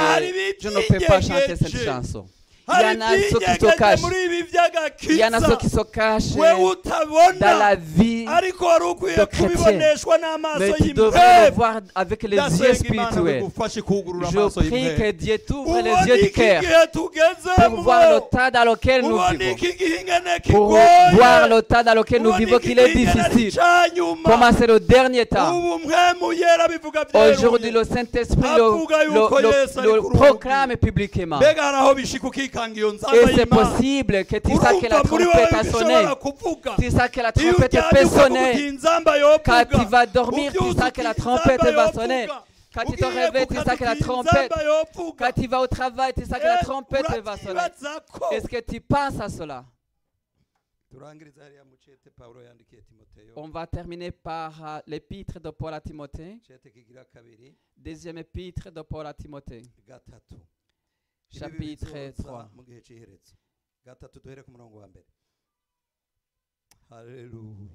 je 0.61 0.67
ne 0.69 0.73
peux 0.87 1.05
pas 1.05 1.21
chanter 1.21 1.55
cette 1.55 1.71
chanson. 1.85 2.25
Il 2.67 2.73
y 2.73 2.83
hari 2.83 2.97
en 2.97 3.01
a 3.01 3.09
ceux 3.09 3.39
qui 3.39 3.45
se 3.45 3.55
ibyigegeze 3.55 3.75
cachent. 3.77 4.01
muri 4.01 4.15
ibi 4.25 4.45
Il 5.09 5.17
y 5.17 5.23
en 5.23 5.33
a 5.33 5.39
ceux 5.39 5.55
qui 5.57 5.67
by'agakiza 5.67 5.77
se 5.77 5.83
cachent 5.91 6.35
we 6.35 6.49
dans 6.49 6.57
la 6.57 6.71
utabona 6.71 7.75
vie, 7.75 8.25
ariko 8.27 8.65
wari 8.65 8.85
ukwiye 8.85 9.25
kubiboneshwa 9.25 10.17
n'amaso 10.17 10.59
mais 10.59 10.73
tu 10.73 10.93
devrais 10.93 11.19
le 11.19 11.43
y'impevu 11.43 11.55
voir 11.55 11.75
avec 11.93 12.23
les 12.23 12.29
yeux 12.37 12.41
ndasenga 12.41 12.69
imana 12.89 13.09
spirituels. 13.11 13.37
bigufashe 13.43 13.81
kugurura 13.81 14.29
Je 14.31 14.67
prie 14.69 14.95
que 14.97 15.11
Dieu 15.11 15.37
t'ouvre 15.37 15.79
les 15.81 16.07
yeux 16.09 16.17
du 16.23 16.31
cœur 16.31 16.61
pour 16.91 17.81
voir 17.83 18.11
le 18.13 18.19
temps 18.21 18.49
dans 18.51 18.71
lequel 18.71 19.01
nous 19.03 19.19
vivons. 19.29 19.55
Pour 20.49 20.69
voir 21.13 21.47
le 21.47 21.61
temps 21.61 21.83
dans 21.83 21.93
lequel 21.93 22.21
nous 22.23 22.33
vivons 22.33 22.57
qu'il 22.57 22.79
est 22.79 22.93
difficile. 22.95 23.59
Comment 24.23 24.51
c'est 24.57 24.67
le 24.67 24.79
dernier 24.79 25.25
temps. 25.27 25.53
Aujourd'hui, 27.13 27.69
le 27.69 27.83
Saint-Esprit 27.83 28.49
le, 28.57 29.83
le- 29.83 30.09
proclame 30.17 30.75
publiquement. 30.77 31.39
Et 33.13 33.35
c'est 33.35 33.45
possible 33.45 34.25
que 34.25 34.37
tu 34.37 34.55
sais 34.55 34.79
que 34.79 34.87
la 34.89 35.01
trompette 35.03 35.53
a 35.53 35.63
sonné. 35.63 35.93
Tu 36.79 36.89
sais 36.91 37.09
que 37.09 37.19
la 37.21 37.31
trompette 37.31 37.71
peut 37.89 38.05
sonner. 38.07 38.53
Quand 39.43 39.65
tu 39.65 39.85
vas 39.85 40.05
dormir, 40.05 40.51
tu 40.53 40.71
sais 40.71 40.91
que 40.91 41.01
la 41.01 41.13
trompette 41.13 41.61
va 41.61 41.91
sonner. 41.91 42.27
Quand 42.73 42.83
tu 42.91 42.97
te 42.97 43.05
réveilles, 43.05 43.47
tu 43.47 43.55
sais 43.55 43.77
que 43.77 43.83
la 43.85 43.95
trompette-. 43.95 44.51
Quand 45.17 45.31
tu 45.41 45.47
vas 45.47 45.61
au 45.61 45.67
travail, 45.67 46.13
tu 46.13 46.25
sais 46.25 46.37
que 46.39 46.43
la 46.43 46.59
Eh, 46.61 46.65
trompette 46.65 47.05
va 47.23 47.37
sonner. 47.37 47.59
Est-ce 48.31 48.47
que 48.47 48.59
tu 48.61 48.81
penses 48.81 49.19
à 49.19 49.29
cela? 49.29 49.65
On 53.35 53.47
va 53.49 53.67
terminer 53.67 54.11
par 54.11 54.65
euh, 54.65 54.79
l'épître 54.87 55.39
de 55.39 55.49
Paul 55.49 55.73
à 55.73 55.81
Timothée. 55.81 56.39
Deuxième 57.77 58.17
épître 58.17 58.71
de 58.71 58.81
Paul 58.81 59.05
à 59.07 59.13
Timothée. 59.13 59.61
Chapitre 61.29 62.09
bizoza 62.11 62.49
3. 62.49 62.55
mu 62.55 62.63
gihe 62.63 62.81
cy'iherezo 62.81 63.35
gatatu 63.85 64.19
duhere 64.19 64.43
ku 64.43 64.51
murongo 64.51 64.77
wa 64.77 64.87
mbere 64.87 65.07
haleluya 66.89 67.69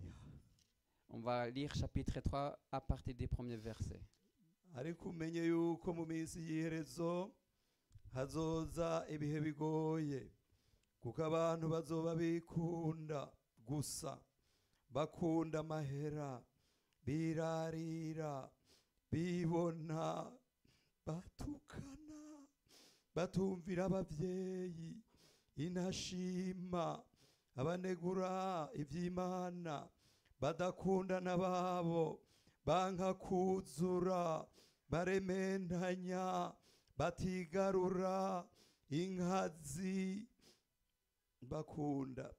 On 1.13 1.21
va 1.21 1.49
lire 1.51 1.75
chapitre 1.75 2.21
3 2.21 2.57
à 2.71 2.81
partir 2.81 3.15
du 3.15 3.27
premier 3.29 3.57
verset. 3.57 4.01
ariko 4.75 5.09
umenye 5.11 5.43
yuko 5.45 5.93
mu 5.95 6.07
minsi 6.07 6.39
y'iherezo 6.41 7.35
hazoza 8.15 9.05
ibihe 9.11 9.41
bigoye 9.41 10.31
kuko 11.01 11.19
abantu 11.25 11.69
bazoba 11.69 12.15
bikunda 12.15 13.21
gusa 13.67 14.19
bakunda 14.91 15.61
amahera 15.61 16.43
birarira 17.05 18.51
bibona 19.11 20.31
batukana 21.07 22.00
batumvira 23.21 23.85
ababyeyi 23.85 24.97
inashima 25.57 27.05
abanegura 27.61 28.33
iby'imana 28.83 29.75
badakundana 30.41 31.37
babo 31.37 32.25
banka 32.65 33.13
kuzura 33.15 34.47
baremendanya 34.89 36.53
batigarura 36.99 38.49
inkazi 38.89 40.25
bakunda. 41.51 42.33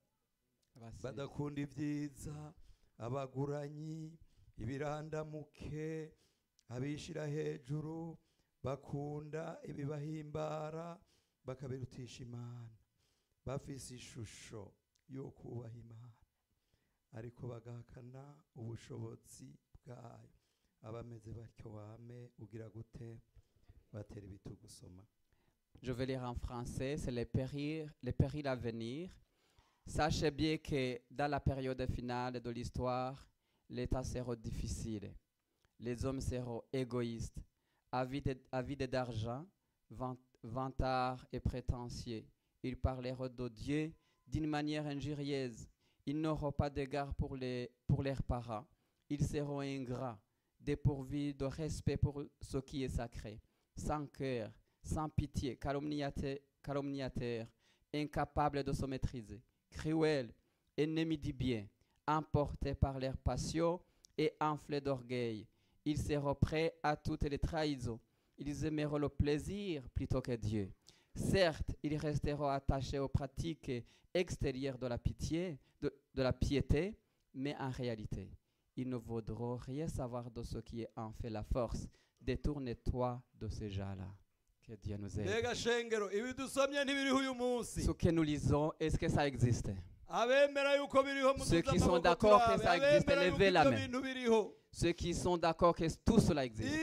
Badakunda 1.03 1.61
ibyiza 1.61 2.53
abaguranyi 2.97 4.17
ibirandamuke 4.57 6.09
abishyira 6.73 7.27
hejuru 7.27 8.17
bakunda 8.63 9.59
ibibahimbara 9.63 10.99
bakabirutisha 11.45 12.23
imana. 12.23 12.69
Bafise 13.45 13.95
ishusho 13.95 14.73
yo 15.09 15.31
kubaha 15.31 15.77
imana. 15.77 16.13
Ariko 17.11 17.47
bagahakana 17.47 18.23
ubushobozi 18.55 19.57
bwayo. 19.85 20.29
Abameze 20.81 21.33
batyo 21.33 21.71
wame 21.73 22.31
ugira 22.39 22.69
gute? 22.69 23.19
Batera 23.93 24.25
ibitugu 24.25 24.69
soma 24.69 25.03
Je 25.81 25.91
vais 25.91 26.05
lire 26.05 26.23
en 26.23 26.35
français, 26.35 26.95
c'est 26.97 27.11
les 27.11 27.25
périls, 27.25 27.89
les 28.03 28.11
périls 28.13 28.47
à 28.47 28.55
venir. 28.55 29.09
Sachez 29.87 30.29
bien 30.31 30.57
que 30.57 31.01
dans 31.09 31.27
la 31.29 31.39
période 31.39 31.83
finale 31.87 32.39
de 32.39 32.49
l'histoire, 32.51 33.27
l'état 33.67 34.03
sera 34.03 34.35
difficile. 34.35 35.11
Les 35.79 36.05
hommes 36.05 36.21
seront 36.21 36.61
égoïstes, 36.71 37.41
avides 37.91 38.83
d'argent, 38.89 39.45
vant- 39.89 40.17
vantards 40.43 41.25
et 41.31 41.39
prétentieux. 41.39 42.25
Ils 42.63 42.77
parleront 42.77 43.27
de 43.29 43.47
Dieu 43.49 43.93
d'une 44.25 44.47
manière 44.47 44.85
injurieuse. 44.85 45.67
Ils 46.05 46.19
n'auront 46.19 46.51
pas 46.51 46.69
d'égard 46.69 47.13
pour, 47.15 47.37
pour 47.87 48.03
leurs 48.03 48.23
parents. 48.23 48.65
Ils 49.09 49.25
seront 49.25 49.59
ingrats, 49.59 50.19
dépourvus 50.59 51.33
de 51.33 51.45
respect 51.45 51.97
pour 51.97 52.23
ce 52.41 52.57
qui 52.59 52.83
est 52.83 52.89
sacré, 52.89 53.41
sans 53.75 54.05
cœur, 54.07 54.51
sans 54.83 55.09
pitié, 55.09 55.57
calomniateur, 55.57 56.37
calomniateur, 56.63 57.45
incapable 57.93 58.63
de 58.63 58.71
se 58.71 58.85
maîtriser, 58.85 59.41
cruel, 59.69 60.33
ennemi 60.77 61.17
du 61.17 61.33
bien, 61.33 61.67
emportés 62.07 62.73
par 62.73 62.99
leur 62.99 63.17
passion 63.17 63.81
et 64.17 64.33
enflés 64.39 64.81
d'orgueil. 64.81 65.45
Ils 65.85 65.97
seront 66.01 66.35
prêts 66.35 66.73
à 66.83 66.95
toutes 66.95 67.23
les 67.23 67.39
trahisons. 67.39 67.99
Ils 68.37 68.65
aimeront 68.65 68.97
le 68.97 69.09
plaisir 69.09 69.87
plutôt 69.89 70.21
que 70.21 70.31
Dieu. 70.35 70.71
Certes, 71.15 71.75
ils 71.83 71.97
resteront 71.97 72.47
attachés 72.47 72.99
aux 72.99 73.07
pratiques 73.09 73.71
extérieures 74.13 74.77
de 74.77 74.87
la 74.87 74.97
pitié, 74.97 75.59
de, 75.81 75.93
de 76.13 76.21
la 76.21 76.33
piété, 76.33 76.95
mais 77.33 77.55
en 77.59 77.69
réalité, 77.69 78.29
ils 78.75 78.87
ne 78.89 78.95
voudront 78.95 79.55
rien 79.55 79.87
savoir 79.87 80.29
de 80.31 80.41
ce 80.43 80.59
qui 80.59 80.81
est 80.81 80.89
en 80.95 81.11
fait 81.11 81.29
la 81.29 81.43
force. 81.43 81.87
Détourne-toi 82.19 83.21
de 83.33 83.47
ces 83.49 83.69
gens-là. 83.69 84.07
Que 84.65 84.73
Dieu 84.73 84.95
nous 84.97 85.19
aide. 85.19 85.27
Ce 87.85 87.91
que 87.91 88.09
nous 88.09 88.21
lisons, 88.23 88.71
est-ce 88.79 88.97
que 88.97 89.09
ça 89.09 89.27
existe? 89.27 89.71
Ceux 91.43 91.61
qui 91.61 91.79
sont 91.79 91.99
d'accord 91.99 92.41
que 92.53 92.61
ça 92.61 92.77
existe, 92.77 93.09
levez 93.09 93.51
la 93.51 93.63
main. 93.65 93.77
Ceux 94.73 94.93
qui 94.93 95.13
sont 95.13 95.35
d'accord 95.35 95.75
que 95.75 95.83
tout 96.05 96.19
cela 96.21 96.45
existe. 96.45 96.73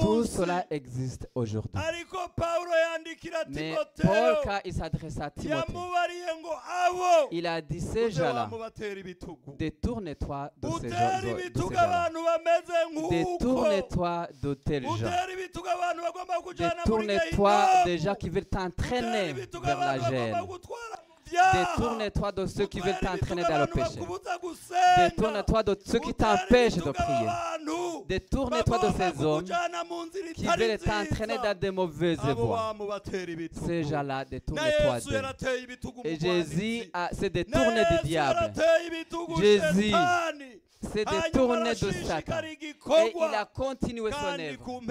Tout 0.00 0.24
cela 0.24 0.64
existe 0.70 1.28
aujourd'hui. 1.34 1.72
Mais 3.48 3.74
Paul, 4.00 4.38
quand 4.44 4.60
il 4.64 4.72
s'adresse 4.72 5.18
à 5.20 5.30
Timothée, 5.30 5.72
il 7.32 7.44
a 7.44 7.60
dit 7.60 7.80
ces 7.80 8.12
gens-là, 8.12 8.48
détourne-toi 9.58 10.52
de 10.56 10.68
ces 10.80 10.88
gens-là. 10.90 12.08
Détourne-toi 13.10 14.28
de 14.40 14.54
tels 14.54 14.84
gens. 14.84 15.10
Détourne-toi 16.56 17.66
des 17.84 17.98
gens 17.98 18.14
qui 18.14 18.28
veulent 18.28 18.44
t'entraîner 18.46 19.32
vers 19.32 19.78
la 19.80 19.98
gêne. 20.08 20.36
Détourne-toi 21.30 22.32
de 22.32 22.46
ceux 22.46 22.66
qui 22.66 22.80
veulent 22.80 22.98
t'entraîner 23.00 23.42
dans 23.42 23.58
le 23.58 23.66
péché. 23.66 24.00
Détourne-toi 24.96 25.62
de 25.62 25.76
ceux 25.86 25.98
qui 25.98 26.14
t'empêchent 26.14 26.74
de 26.76 26.90
prier. 26.90 27.28
Détourne-toi 28.08 28.78
de 28.78 28.86
ces 28.96 29.24
hommes 29.24 29.44
qui 30.34 30.44
veulent 30.58 30.78
t'entraîner 30.78 31.36
dans 31.42 31.58
de 31.58 31.70
mauvaises 31.70 32.18
voies. 32.34 32.74
Ces 33.66 33.84
gens-là, 33.84 34.24
détourne-toi 34.24 35.00
d'eux. 35.10 35.16
Et 36.04 36.18
Jésus 36.18 36.78
bwanditsi. 36.78 36.90
a- 36.92 37.08
se 37.14 37.22
Na 37.22 37.28
détourne 37.28 37.76
Yesu 37.76 37.84
du 38.02 38.08
diable, 38.08 38.52
Jésus 39.38 39.92
Shetani. 40.82 40.88
se 40.94 40.98
Hanyuma 40.98 41.22
détourne 41.22 41.64
de 41.70 41.92
Satan. 42.06 42.42
Et 42.44 43.14
il 43.16 43.34
a 43.34 43.44
continué 43.44 44.10
son 44.12 44.38
œuvre. 44.38 44.82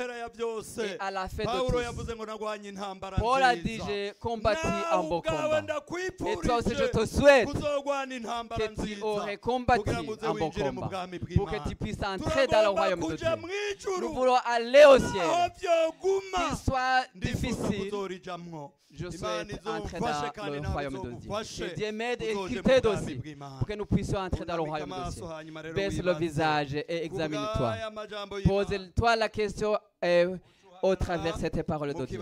Et 0.84 0.98
à 1.00 1.12
la 1.12 1.28
fin 1.28 1.44
de 1.44 2.70
intambara 2.70 3.16
Paul 3.18 3.44
a 3.44 3.56
dit, 3.56 3.80
j'ai 3.88 4.14
combattu 4.20 4.68
un 4.92 5.04
beau 5.04 5.22
combat. 5.22 5.64
Et 6.28 6.36
toi 6.38 6.58
aussi, 6.58 6.76
je 6.76 6.86
te 6.86 7.06
souhaite 7.06 7.48
que 7.48 8.96
tu 8.98 9.02
aurais 9.02 9.38
combattu 9.38 9.90
un 9.90 10.34
mu 10.34 10.40
combat 10.60 11.08
pour 11.36 11.52
que 11.52 11.70
tu 11.70 11.76
puisses 11.76 12.04
entrer 12.04 12.48
dans 12.48 12.62
le 12.64 12.70
royaume 12.70 13.08
de 13.08 13.16
Dieu. 13.16 13.28
Nous 14.02 14.14
voulons 14.14 14.38
aller 14.46 14.84
au 14.86 15.00
ciel. 15.00 15.28
Qu'il 15.58 16.58
soit 16.58 17.06
difficile, 17.16 17.92
je 18.92 19.10
souhaite 19.12 19.60
entrer 19.66 20.00
dans 20.00 20.46
le 20.48 20.68
royaume 20.68 21.02
de 21.04 21.12
Dieu. 21.12 21.30
Que 21.30 21.76
Dieu 21.76 21.92
m'aide 21.92 22.22
et 22.24 22.34
qu'il 22.48 22.62
t'aide 22.62 22.86
aussi 22.88 23.16
pour 23.16 23.68
que 23.68 23.74
nous 23.74 23.86
puissions 23.86 24.18
entrer 24.20 24.46
dans 24.46 24.56
le 24.56 24.62
royaume 24.62 24.90
de 24.90 25.12
Dieu. 25.12 25.74
Baisse 25.78 26.02
le 26.04 26.14
visage 26.14 26.74
et 26.76 27.06
examine-toi. 27.06 27.74
Pose-toi 28.46 29.16
la 29.16 29.30
question 29.30 29.78
euh, 30.04 30.36
au 30.82 30.96
travers 30.96 31.36
de 31.36 31.40
cette 31.40 31.64
parole 31.64 31.94
de 31.94 32.06
Dieu. 32.06 32.20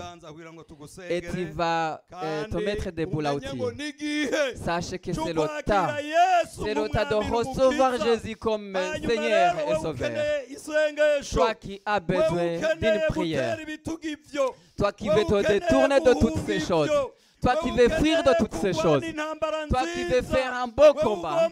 Et 1.10 1.22
tu 1.22 1.46
vas 1.46 2.02
euh, 2.14 2.46
te 2.46 2.58
mettre 2.58 2.92
debout 2.92 3.22
là 3.22 3.34
où 3.36 3.40
tu 3.40 3.48
es. 3.48 4.56
Sache 4.56 4.92
que 4.98 5.14
c'est 5.14 5.34
le 5.34 5.64
temps. 5.64 5.88
C'est 6.50 6.74
le 6.74 6.90
temps 6.90 7.10
de 7.10 7.16
recevoir. 7.16 8.04
Jésus 8.04 8.36
comme 8.36 8.78
Seigneur 9.06 9.56
et 9.70 9.76
Sauveur. 9.82 10.12
Toi 11.32 11.54
qui 11.56 11.82
as 11.86 12.00
besoin 12.00 12.58
d'une 12.80 13.02
prière. 13.10 13.58
Toi 14.78 14.92
qui 14.92 15.10
veux 15.10 15.24
te 15.24 15.48
détourner 15.48 16.00
de 16.00 16.14
toutes 16.20 16.46
ces 16.46 16.60
choses. 16.60 16.90
Toi 17.42 17.56
qui 17.62 17.72
veux 17.72 17.90
fuir 17.90 18.24
de 18.24 18.32
toutes 18.40 18.54
ces 18.56 18.74
choses. 18.74 19.04
Toi 19.70 19.82
qui 19.94 20.04
veux 20.06 20.22
faire 20.22 20.54
un 20.54 20.68
beau 20.68 20.94
combat. 20.94 21.50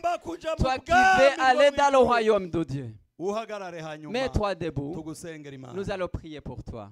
Toi 0.57 0.77
qui 0.79 0.91
veux 0.91 1.43
aller 1.43 1.71
dans 1.71 1.91
le 1.91 1.97
royaume 1.97 2.49
de 2.49 2.63
Dieu. 2.63 2.95
Mets-toi 4.09 4.55
debout. 4.55 5.03
Nous 5.73 5.91
allons 5.91 6.07
prier 6.07 6.41
pour 6.41 6.63
toi. 6.63 6.91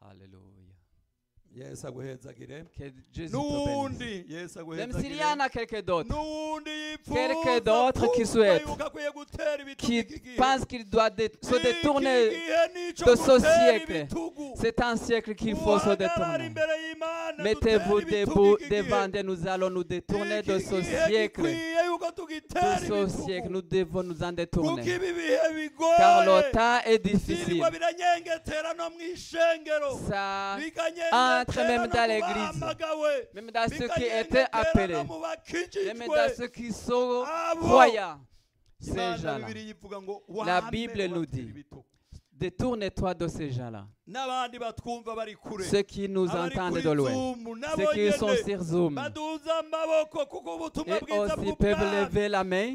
Alléluia. 0.00 0.55
Yesu 1.56 1.86
aguhezagire 1.86 2.64
n'uwundi 3.32 4.24
yesu 4.28 4.58
Même 4.66 4.92
s'il 4.92 5.16
y 5.16 5.20
aguhezagire 5.22 5.26
en 5.36 5.40
a 5.40 5.48
quelques 5.48 5.82
d'autres 5.82 6.08
n'uwundi 6.08 6.70
Quelqu'un 7.04 7.54
yifuza 7.54 7.60
d'autre 7.60 8.06
qui 8.12 8.22
kumva 8.22 8.32
souhaite, 8.32 8.62
yuko 8.68 8.82
akwiye 8.82 9.10
gutera 9.14 9.54
ibitugu 9.60 9.76
qui 9.86 9.98
iki 9.98 10.20
gihe. 10.20 10.36
pense 10.36 10.64
qu'il 10.66 10.84
doit 10.88 11.10
dé- 11.10 11.30
se 11.42 11.54
détourner 11.62 12.30
nico 12.74 13.10
de 13.10 13.16
ce 13.16 13.38
siècle. 13.38 14.06
C'est 14.56 14.80
un 14.82 14.96
siècle 14.96 15.34
qu'il 15.34 15.56
faut 15.56 15.78
se 15.78 15.90
détourner. 15.94 16.50
Mettez-vous 17.38 18.00
debout 18.02 18.56
devant 18.70 19.08
Dieu. 19.08 19.22
Nous 19.22 19.46
allons 19.46 19.70
nous 19.70 19.84
détourner 19.84 20.42
de 20.42 20.58
ce 20.58 20.80
gihe 20.80 21.06
siècle. 21.06 21.42
De 22.16 23.06
ce 23.08 23.22
siècle, 23.24 23.48
nous 23.50 23.60
devons 23.62 24.02
nous 24.02 24.22
en 24.22 24.32
détourner. 24.32 24.82
Car 25.96 26.24
le 26.24 26.50
temps 26.50 26.80
est 26.84 26.98
difficile. 26.98 27.62
Ça 30.08 30.56
entre 31.12 31.56
même 31.58 31.86
dans 31.88 32.08
l'église. 32.08 33.34
même 33.34 33.50
dans 33.50 33.68
ceux 33.68 33.88
qui 33.88 34.04
étaient 34.04 34.46
appelés, 34.50 34.94
même 34.94 36.08
dans 36.08 36.34
ceux 36.36 36.48
qui 36.48 36.72
sont 36.72 37.24
croyants, 37.60 38.20
ces 38.80 38.94
gens-là. 38.94 39.38
La 40.44 40.60
Bible 40.62 41.04
nous 41.06 41.26
dit. 41.26 41.52
Détourne-toi 42.32 43.14
de 43.14 43.28
ces 43.28 43.50
gens-là. 43.50 43.86
Ceux 45.68 45.82
qui 45.82 46.08
nous 46.08 46.28
entendent 46.28 46.80
de 46.80 46.90
loin. 46.90 47.10
Ceux 47.76 47.86
qui 47.92 48.12
sont 48.16 48.36
sur 48.46 48.62
Zoom. 48.62 49.00
Et 50.86 51.18
aussi 51.18 51.52
peuvent 51.58 51.92
lever 51.92 52.28
la 52.28 52.44
main. 52.44 52.74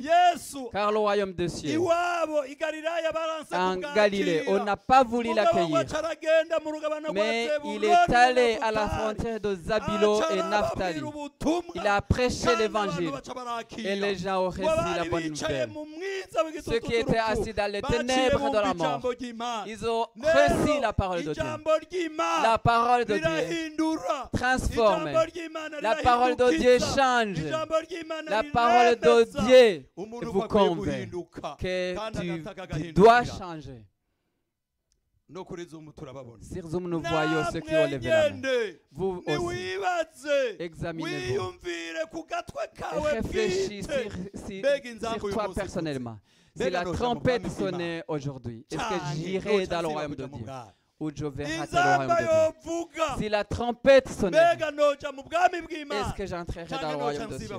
Car 0.73 0.91
le 0.91 0.97
royaume 0.97 1.33
de 1.33 1.47
cieux, 1.47 1.79
en. 3.53 3.75
Galilée, 3.95 4.43
on 4.47 4.61
n'a 4.63 4.75
pas 4.75 5.03
voulu 5.05 5.33
l'accueillir. 5.33 5.85
Mais 7.13 7.49
il 7.63 7.85
est 7.85 8.13
allé 8.13 8.57
à 8.61 8.71
la 8.71 8.89
frontière 8.89 9.39
de 9.39 9.55
Zabilo 9.55 10.21
et 10.31 10.43
Naphtali. 10.43 11.01
Il 11.75 11.87
a 11.87 12.01
prêché 12.01 12.55
l'évangile. 12.57 13.11
Et 13.77 13.95
les 13.95 14.15
gens 14.17 14.43
ont 14.43 14.49
reçu 14.49 14.63
la 14.97 15.05
bonne 15.09 15.29
nouvelle. 15.29 15.69
Ceux 16.65 16.79
qui 16.79 16.95
étaient 16.95 17.17
assis 17.17 17.53
dans 17.53 17.71
les 17.71 17.81
ténèbres 17.81 18.51
de 18.51 18.57
la 18.57 18.73
mort, 18.73 18.99
ils 19.65 19.87
ont 19.87 20.07
reçu 20.17 20.81
la 20.81 20.91
parole 20.91 21.20
de 21.23 21.33
Dieu. 21.33 21.43
La 22.43 22.57
parole 22.57 23.05
de 23.05 23.17
Dieu 23.17 23.69
transforme. 24.33 25.11
La 25.81 25.95
parole 25.95 26.35
de 26.35 26.57
Dieu 26.57 26.79
change. 26.79 27.43
La 28.27 28.43
parole 28.43 28.95
de. 28.95 29.45
Dieu 29.45 29.89
vous 29.95 30.47
convainc 30.47 31.09
que 31.59 32.77
tu, 32.77 32.93
dois 32.93 33.23
changer. 33.25 33.85
kuri 35.45 35.65
zoom 35.65 35.93
turababona. 35.93 36.43
Sur 36.43 36.67
Zoom, 36.67 36.89
nous 36.89 37.01
voyons 37.01 37.43
ceux 37.51 37.61
qui 37.61 37.73
ont 37.73 37.87
levé 37.87 38.09
la 38.09 38.29
main. 38.29 38.35
nyende 38.35 38.79
Vous 38.91 39.23
aussi, 39.25 40.59
examinez-vous. 40.59 41.33
Wiyumvire 41.33 42.09
ku 42.11 42.25
gatwe 42.27 42.59
et 42.65 42.77
kawe 42.77 43.07
réfléchis 43.13 43.81
bwite. 43.81 43.91
sur, 43.91 44.11
si- 44.45 45.31
toi 45.31 45.53
personnellement. 45.53 46.19
Si 46.55 46.69
la 46.69 46.83
trompette 46.83 47.49
sonnait 47.49 48.03
aujourd'hui, 48.07 48.65
est-ce 48.69 48.77
que 48.77 49.15
j'irai 49.15 49.67
dans 49.67 49.81
le 49.81 49.87
royaume 49.87 50.15
de 50.15 50.25
Dieu? 50.25 50.45
Si 53.17 53.27
la 53.29 53.43
trompette 53.43 54.07
sonnait, 54.09 54.37
est-ce 54.37 56.13
que 56.15 56.25
j'entrerai 56.27 56.77
dans 56.79 56.91
le 56.91 56.95
royaume 56.97 57.29
de 57.31 57.37
Dieu 57.37 57.49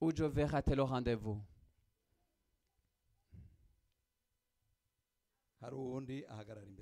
ou 0.00 0.10
je 0.16 0.24
vais 0.24 0.44
rater 0.46 0.74
le 0.74 0.82
rendez-vous. 0.82 1.38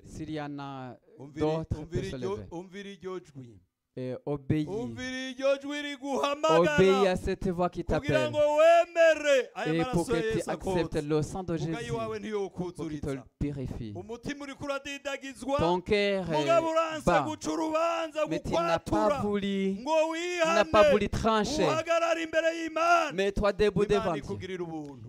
S'il 0.07 0.30
y 0.30 0.41
en 0.41 0.59
a 0.59 0.97
d'autres, 1.18 1.85
et 3.97 4.14
obéis. 4.24 4.66
Obéis 6.51 7.07
à 7.07 7.16
cette 7.16 7.49
voix 7.49 7.68
qui 7.68 7.84
t'appelle. 7.84 8.32
et 9.66 9.84
pour 9.93 10.07
que 10.07 10.32
tu 10.32 10.51
acceptes 10.51 11.03
le 11.03 11.22
sang 11.22 11.43
de 11.43 11.57
Jésus. 11.57 11.72
pour 11.72 11.78
qu'il 11.78 11.93
te 12.11 12.18
ntiyokuzuritsa 12.18 13.24
purifie. 13.38 13.95
Ton 15.59 15.80
cœur 15.80 16.32
est 16.32 16.47
bas, 17.05 17.26
mais 18.28 18.40
tu 18.40 18.53
n'as 18.53 18.78
pas 18.78 19.20
voulu, 19.20 19.76
n'as 20.45 20.64
pas 20.64 20.90
voulu 20.90 21.09
trancher. 21.09 21.66
y'imana 22.55 23.12
Mets-toi 23.12 23.53
debout 23.53 23.84
devant 23.86 24.12
Dieu. 24.14 24.22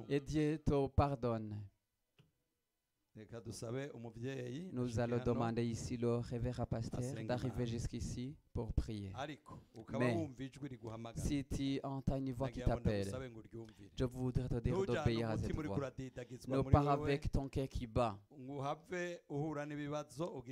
et 0.09 0.19
Dieu 0.19 0.59
te 0.65 0.87
pardonne. 0.87 1.55
Nous 4.71 4.99
allons 4.99 5.19
demander 5.23 5.63
ici 5.63 5.97
le 5.97 6.17
révérend 6.17 6.65
pasteur 6.65 7.01
d'arriver 7.27 7.65
jusqu'ici 7.67 8.35
pour 8.51 8.73
prier. 8.73 9.11
ukaba 9.75 9.99
Mais, 9.99 10.29
Si 11.15 11.45
tu 11.45 11.79
entends 11.83 12.17
une 12.17 12.31
voix 12.33 12.49
qui 12.49 12.61
t'appelle, 12.61 13.11
je 13.95 14.05
voudrais 14.05 14.47
te 14.47 14.55
dire 14.55 14.85
d'obéir 14.85 15.29
à 15.29 15.37
cette 15.37 15.53
voix. 15.53 15.91
Ne 16.47 16.61
pars 16.61 16.89
avec 16.89 17.31
ton 17.31 17.47
cœur 17.47 17.67
qui 17.67 17.85
bat 17.87 18.17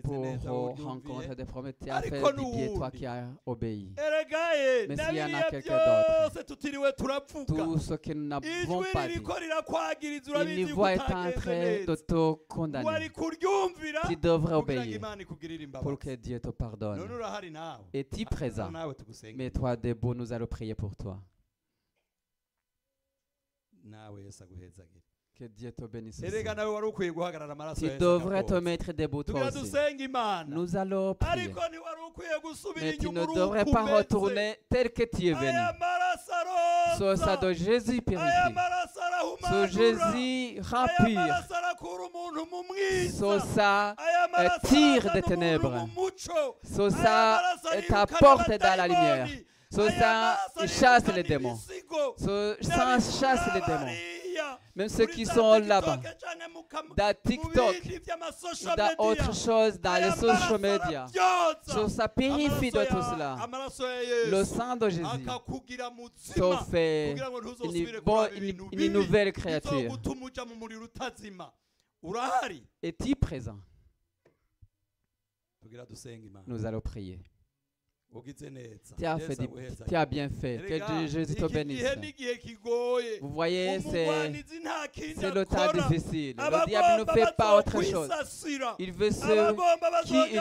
pour 0.04 0.78
rencontrer 0.84 1.36
des 1.36 1.46
problèmes. 1.46 1.74
Tu 1.82 1.90
as 1.90 2.02
fait 2.02 2.22
du 2.22 2.74
toi 2.76 2.92
qui 2.92 3.06
as 3.06 3.28
obéi. 3.46 3.94
eregaye 3.98 4.88
Mais 4.88 4.98
s'il 4.98 5.16
y 5.16 5.24
en 5.24 5.34
a 5.34 5.44
quelqu'un 5.50 5.78
d'autre, 5.78 6.96
turavuga 6.96 7.64
Tout 7.64 7.80
ce 7.80 7.94
que 7.96 8.14
nous 8.14 8.26
n'avons 8.26 8.84
pas 8.94 9.08
dit, 9.08 9.16
une 10.62 10.72
voix 10.74 10.94
est 10.94 11.00
en 11.00 11.32
train 11.32 11.86
de 11.86 11.96
te 11.96 12.34
Tu 14.08 14.16
devrais 14.16 14.56
obéir 14.56 15.00
pour 15.82 15.98
que 16.00 16.16
Dieu 16.16 16.40
te 16.40 16.50
pardonne. 16.50 17.00
Es-tu 17.94 18.26
présent? 18.26 18.72
tugusenge 18.98 19.36
Mets-toi 19.36 19.76
debout, 19.78 20.14
nous 20.14 20.32
allons 20.34 20.48
prier 20.48 20.76
pour 20.76 20.96
toi. 20.96 21.20
Que 25.34 25.46
Dieu 25.46 25.72
te 25.72 25.86
bénisse. 25.86 26.22
aussi. 27.72 27.90
Tu 27.90 27.98
devrais 27.98 28.44
te 28.46 28.54
mettre 28.54 28.94
debout 28.94 29.24
toi 29.24 29.48
aussi. 29.48 29.72
Nous 30.48 30.76
allons 30.76 31.16
prier. 31.16 31.52
Mais 32.76 32.98
tu 32.98 33.10
ne 33.10 33.26
devrais 33.26 33.66
pas 33.66 33.84
retourner 33.98 34.58
tel 34.70 34.92
que 34.92 35.04
tu 35.04 35.28
es 35.30 35.34
venu. 35.34 35.58
Ce 37.00 37.16
sang 37.16 37.38
de 37.38 37.54
Jésus 37.54 38.02
purifie. 38.04 38.54
Ce 39.40 39.68
Jésus 39.68 40.60
aya 43.98 44.28
maraso 44.32 44.68
tire 44.68 45.12
des 45.14 45.22
ténèbres. 45.22 45.88
arirukana 46.64 47.88
t'apporte 47.88 48.50
dans 48.50 48.78
la 48.78 48.88
lumière. 48.88 49.28
maraso 49.72 50.68
chasse 50.68 51.08
les 51.16 51.24
démons. 51.24 51.58
N'abikura 52.62 53.00
chasse 53.20 53.54
les 53.54 53.62
démons. 53.62 54.21
Même 54.76 54.90
ceux 54.90 55.06
qui 55.08 55.26
sont 55.26 55.60
là-bas, 55.68 55.98
dans 56.98 57.14
TikTok, 57.24 57.76
dans 58.78 58.90
autre 59.00 59.34
chose, 59.34 59.80
dans 59.80 59.96
les 59.96 60.12
social 60.12 60.60
media. 60.60 61.06
ça 61.90 62.08
purifie 62.08 62.72
de 62.72 62.86
tout 62.86 63.02
cela. 63.12 63.36
Le 64.30 64.44
sang 64.46 64.76
de 64.78 64.90
Jésus. 64.90 65.04
Te 66.34 66.40
fait 66.72 67.12
une, 67.66 67.84
bonne- 68.02 68.30
une- 68.72 68.94
nouvelle 68.94 69.32
créature. 69.34 69.92
Es-tu 72.82 73.16
présent? 73.16 73.60
Nous 76.48 76.66
allons 76.66 76.82
prier. 76.82 77.20
Tu 78.98 79.06
as, 79.06 79.18
fait 79.20 79.36
tu 79.88 79.96
as 79.96 80.06
bien 80.06 80.30
fait. 80.30 80.58
Que 80.68 80.74
Dieu- 81.00 81.08
Jésus 81.08 81.36
te 81.36 81.46
bénisse. 81.54 81.82
Vous 83.22 83.30
voyez, 83.30 83.68
c'est 83.86 84.06
le 85.34 85.46
temps 85.46 85.56
difficile. 85.88 86.36
Le 86.50 86.66
diable 86.66 86.88
ne 87.00 87.06
fait 87.14 87.36
pas 87.38 87.58
autre 87.60 87.72
chose. 87.92 88.10
Il 88.80 88.92
veut 88.92 89.12
ceux 89.12 89.54
qui 90.04 90.14
il, 90.32 90.40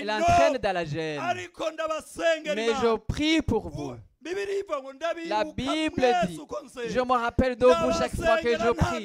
il- 0.00 0.10
entraîne 0.10 0.58
dans 0.58 0.72
la 0.74 0.84
gêne. 0.84 1.20
Mais 2.56 2.66
je 2.82 2.96
prie 2.98 3.40
pour 3.42 3.68
vous. 3.68 3.94
La 5.28 5.44
Bible 5.54 5.96
dit, 6.26 6.36
Je 6.90 7.00
me 7.00 7.12
rappelle 7.12 7.56
de 7.56 7.64
vous 7.64 7.92
chaque 7.98 8.14
fois 8.14 8.36
que 8.42 8.48
je 8.58 8.70
prie. 8.74 9.04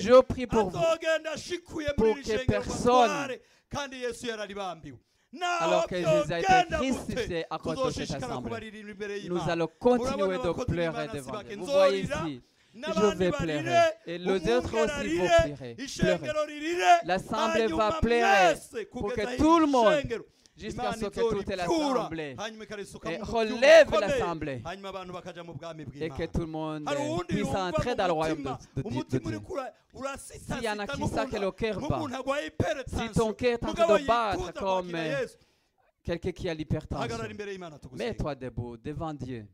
Je 0.00 0.20
prie 0.22 0.46
pour 0.48 0.70
vous. 0.70 0.78
Pour 1.94 2.16
que 2.16 2.22
personne- 2.46 3.10
Alors 5.60 5.86
que 5.86 5.96
Jésus 5.96 6.32
a 6.32 6.40
été 6.40 6.74
crucifié 6.74 7.44
à 7.50 7.58
cause 7.58 7.96
de 7.96 8.04
cette 8.04 8.22
assemblée. 8.22 8.72
Nous 9.28 9.40
allons 9.48 9.68
continuer 9.78 10.36
de 10.38 10.64
pleurer 10.64 11.08
devant 11.12 11.42
Dieu. 11.42 11.56
Vous 11.56 11.66
voyez 11.66 12.02
ici, 12.02 12.42
je 12.74 13.16
vais 13.16 13.30
pleurer. 13.30 13.78
Et 14.06 14.18
les 14.18 14.52
autres 14.52 14.74
aussi 14.74 15.16
vont 15.18 15.26
pleurer. 15.26 15.76
pleurer. 15.76 16.32
L'assemblée 17.04 17.66
va 17.68 17.98
pleurer 18.00 18.54
pour 18.90 19.12
que 19.12 19.36
tout 19.36 19.58
le 19.58 19.66
monde, 19.66 20.02
Jusqu'à 20.62 20.92
ce 20.92 21.06
que 21.06 21.30
toute 21.30 21.48
l'assemblée 21.48 22.36
relève 23.20 23.90
l'assemblée. 23.98 24.62
Et 26.00 26.08
que 26.08 26.26
tout 26.26 26.40
le 26.40 26.46
monde 26.46 26.88
puisse 27.28 27.48
entrer 27.48 27.94
dans 27.96 28.06
le 28.06 28.12
royaume 28.12 28.56
de, 28.76 28.82
Dieu. 28.82 29.40
S'il 30.18 30.62
y 30.62 30.68
en 30.68 30.78
a 30.78 30.86
qui 30.86 31.06
savent 31.08 31.30
que 31.30 31.36
le 31.36 31.50
cœur 31.50 31.80
bat, 31.80 32.00
si 32.86 33.10
ton 33.10 33.32
cœur 33.32 33.52
est 33.54 33.64
en 33.64 33.68
mugabo 33.68 33.98
train 33.98 33.98
de 33.98 34.06
battre 34.06 34.52
comme, 34.54 34.92
Quelqu'un 36.04 36.32
qui 36.32 36.48
a 36.48 36.54
l'hypertension, 36.54 37.16
mets-toi 37.92 38.34
debout 38.34 38.76
devant 38.76 39.14
Dieu. 39.14 39.46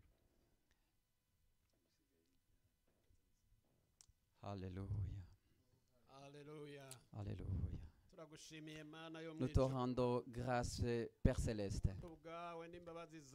Alléluia. 4.42 4.88
Alléluia. 6.12 6.88
turagushimiye 7.18 8.16
mana 8.18 8.18
yo 8.18 8.26
mu 8.26 8.37
Nous 9.38 9.48
te 9.48 9.60
rendons 9.60 10.22
grâce, 10.28 10.82
Père 11.22 11.38
Céleste. 11.38 11.88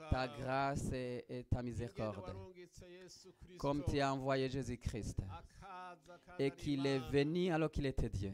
Ta 0.09 0.28
grâce 0.28 0.91
et, 0.91 1.45
ta 1.49 1.61
miséricorde. 1.61 2.36
Comme 3.57 3.84
tu 3.86 3.99
as 3.99 4.14
envoyé 4.14 4.49
Jésus-Christ. 4.49 5.22
Et 6.39 6.51
qu'il 6.51 6.86
est 6.86 6.99
venu 7.11 7.51
alors 7.51 7.72
qu'il 7.72 7.86
était 7.86 8.09
Dieu. 8.09 8.34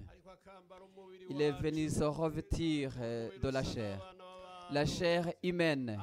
Il 1.29 1.41
est 1.41 1.51
venu 1.51 1.89
se 1.89 2.03
revêtir 2.03 2.91
de 2.97 3.49
la 3.49 3.63
chair. 3.63 4.15
La 4.71 4.85
chair 4.85 5.33
humaine. 5.43 5.99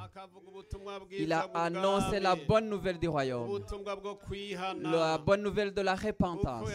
Il 1.11 1.31
a 1.31 1.49
annoncé 1.53 2.19
la 2.19 2.35
bonne 2.35 2.69
nouvelle 2.69 2.99
du 2.99 3.07
royaume. 3.07 3.63
La 4.81 5.17
bonne 5.17 5.41
nouvelle 5.41 5.73
de 5.73 5.81
la 5.81 5.95
repentance. 5.95 6.69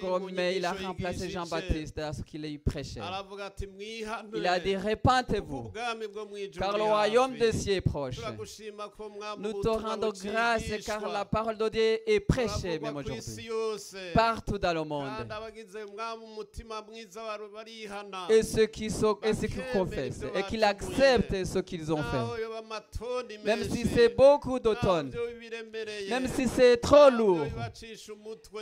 Comme 0.00 0.30
il 0.30 0.64
a 0.64 0.72
remplacé. 0.72 1.26
Jean-Baptiste 1.28 1.98
à 1.98 2.12
ce 2.12 2.22
qu'il 2.22 2.44
y 2.44 2.60
mwihane 3.66 4.30
Il 4.34 4.46
a 4.46 4.60
dit 4.60 4.70
ijuru 4.70 5.70
car 6.58 6.76
le 6.76 6.82
royaume 6.84 7.36
des 7.36 7.52
cieux 7.52 7.74
est 7.74 7.80
proche. 7.80 8.16
Nous 9.38 9.52
te 9.60 9.68
rendons 9.68 10.12
grâce 10.12 10.64
car 10.84 11.08
la 11.08 11.24
parole 11.24 11.58
de 11.58 11.68
Dieu 11.68 11.98
est 12.10 12.20
prêchée 12.20 12.78
même 12.78 12.96
aujourd'hui. 12.96 13.48
Partout 14.14 14.58
dans 14.58 14.72
le 14.74 14.84
monde. 14.84 15.10
Et 18.30 18.42
ceux 18.42 18.66
qui, 18.66 18.90
sont, 18.90 19.18
confesse 19.72 20.20
et 20.34 20.42
qu'il 20.44 20.64
accepte 20.64 21.44
ce 21.44 21.58
qu'ils 21.60 21.92
ont 21.92 22.02
fait. 22.02 22.56
amatoni 22.58 23.38
Même 23.44 23.62
si 23.64 23.86
c'est 23.86 24.08
beaucoup 24.14 24.58
de 24.58 24.68
naho 24.70 24.80
tonnes, 24.80 25.10
vyoba 25.10 25.38
biremereye, 25.40 26.10
même 26.10 26.26
si 26.28 26.48
c'est 26.48 26.76
trop 26.78 27.10
naho 27.10 27.16
lourd, 27.16 27.46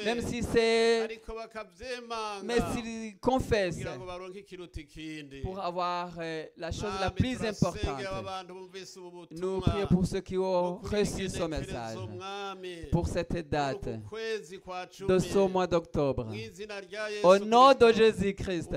même 0.05 0.21
si 0.21 0.43
c'est... 0.43 1.09
Mais 2.43 2.59
s'ils 2.75 3.19
confessent 3.19 3.79
pour 5.43 5.59
avoir 5.61 6.11
euh, 6.19 6.45
la 6.57 6.71
chose 6.71 6.93
la 7.01 7.11
plus 7.11 7.43
importante, 7.45 8.01
nous 9.31 9.61
prions 9.61 9.87
pour 9.87 10.07
ceux 10.07 10.21
qui 10.21 10.39
ont 10.39 10.77
reçu 10.79 11.29
ce 11.29 11.43
message, 11.45 11.99
pour 12.91 13.09
cette 13.09 13.49
date 13.49 13.89
de 15.09 15.19
ce 15.19 15.39
mois 15.49 15.67
d'octobre. 15.67 16.29
Au 17.23 17.39
nom 17.39 17.73
de 17.73 17.93
Jésus-Christ, 17.93 18.71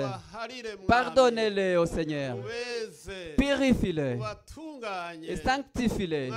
pardonnez-les 0.87 1.75
au 1.77 1.85
Seigneur, 1.85 2.16
purifie-les 3.37 4.15
ubatunganye 4.15 5.27
et 5.29 5.35
sanctifie-les 5.37 6.29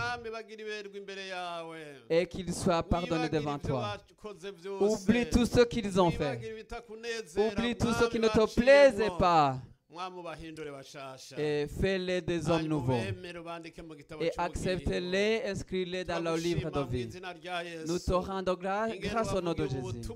et 2.08 2.26
qu'ils 2.26 2.52
soient 2.54 2.82
pardonnés 2.82 3.28
devant 3.28 3.58
toi. 3.58 3.96
Oublie 4.80 5.28
tout 5.30 5.46
ce 5.46 5.60
qu'ils 5.64 6.00
ont 6.00 6.10
fait. 6.10 6.38
Oublie 7.36 7.76
tout 7.76 7.92
ce 7.92 8.08
qui 8.08 8.18
ne 8.18 8.28
te 8.28 8.54
plaisait 8.54 9.10
pas 9.18 9.58
et 11.36 11.66
fais-les 11.66 12.20
des 12.20 12.48
hommes 12.48 12.66
nouveaux. 12.66 13.00
Et 14.20 14.30
accepte-les, 14.36 15.42
inscris-les 15.46 16.04
dans 16.04 16.20
le 16.20 16.36
livre 16.36 16.70
de 16.70 16.80
vie. 16.82 17.08
Nous 17.86 17.98
te 17.98 18.12
rendons 18.12 18.54
grâce 18.54 19.32
au 19.34 19.40
nom 19.40 19.52
de 19.52 19.66
Jésus. 19.66 20.10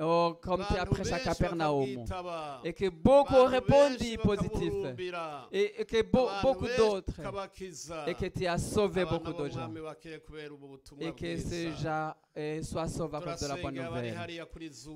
Oh, 0.00 0.34
comme 0.40 0.64
tu 0.68 0.76
as 0.76 0.86
prêché 0.86 1.12
à 1.12 1.20
Capernaum. 1.20 2.04
Et 2.64 2.72
que 2.72 2.88
beaucoup 2.90 3.48
benshi 3.68 4.16
positif. 4.18 4.72
Et, 5.50 5.80
et 5.80 5.84
que 5.84 6.02
beaucoup 6.02 6.66
d'autres. 6.76 7.20
Et 8.06 8.14
que 8.14 8.26
tu 8.26 8.46
as 8.46 8.58
sauvé 8.58 9.04
beaucoup 9.04 9.32
de 9.32 9.48
gens. 9.48 9.72
Et 11.00 11.12
que 11.12 11.36
ces 11.36 11.72
gens 11.72 12.12
eh, 12.34 12.62
soient 12.62 12.88
sauvés 12.88 13.16
à 13.16 13.20
cause 13.20 13.40
de 13.40 13.46
la 13.46 13.56
bonne 13.56 13.74
nouvelle. 13.74 14.16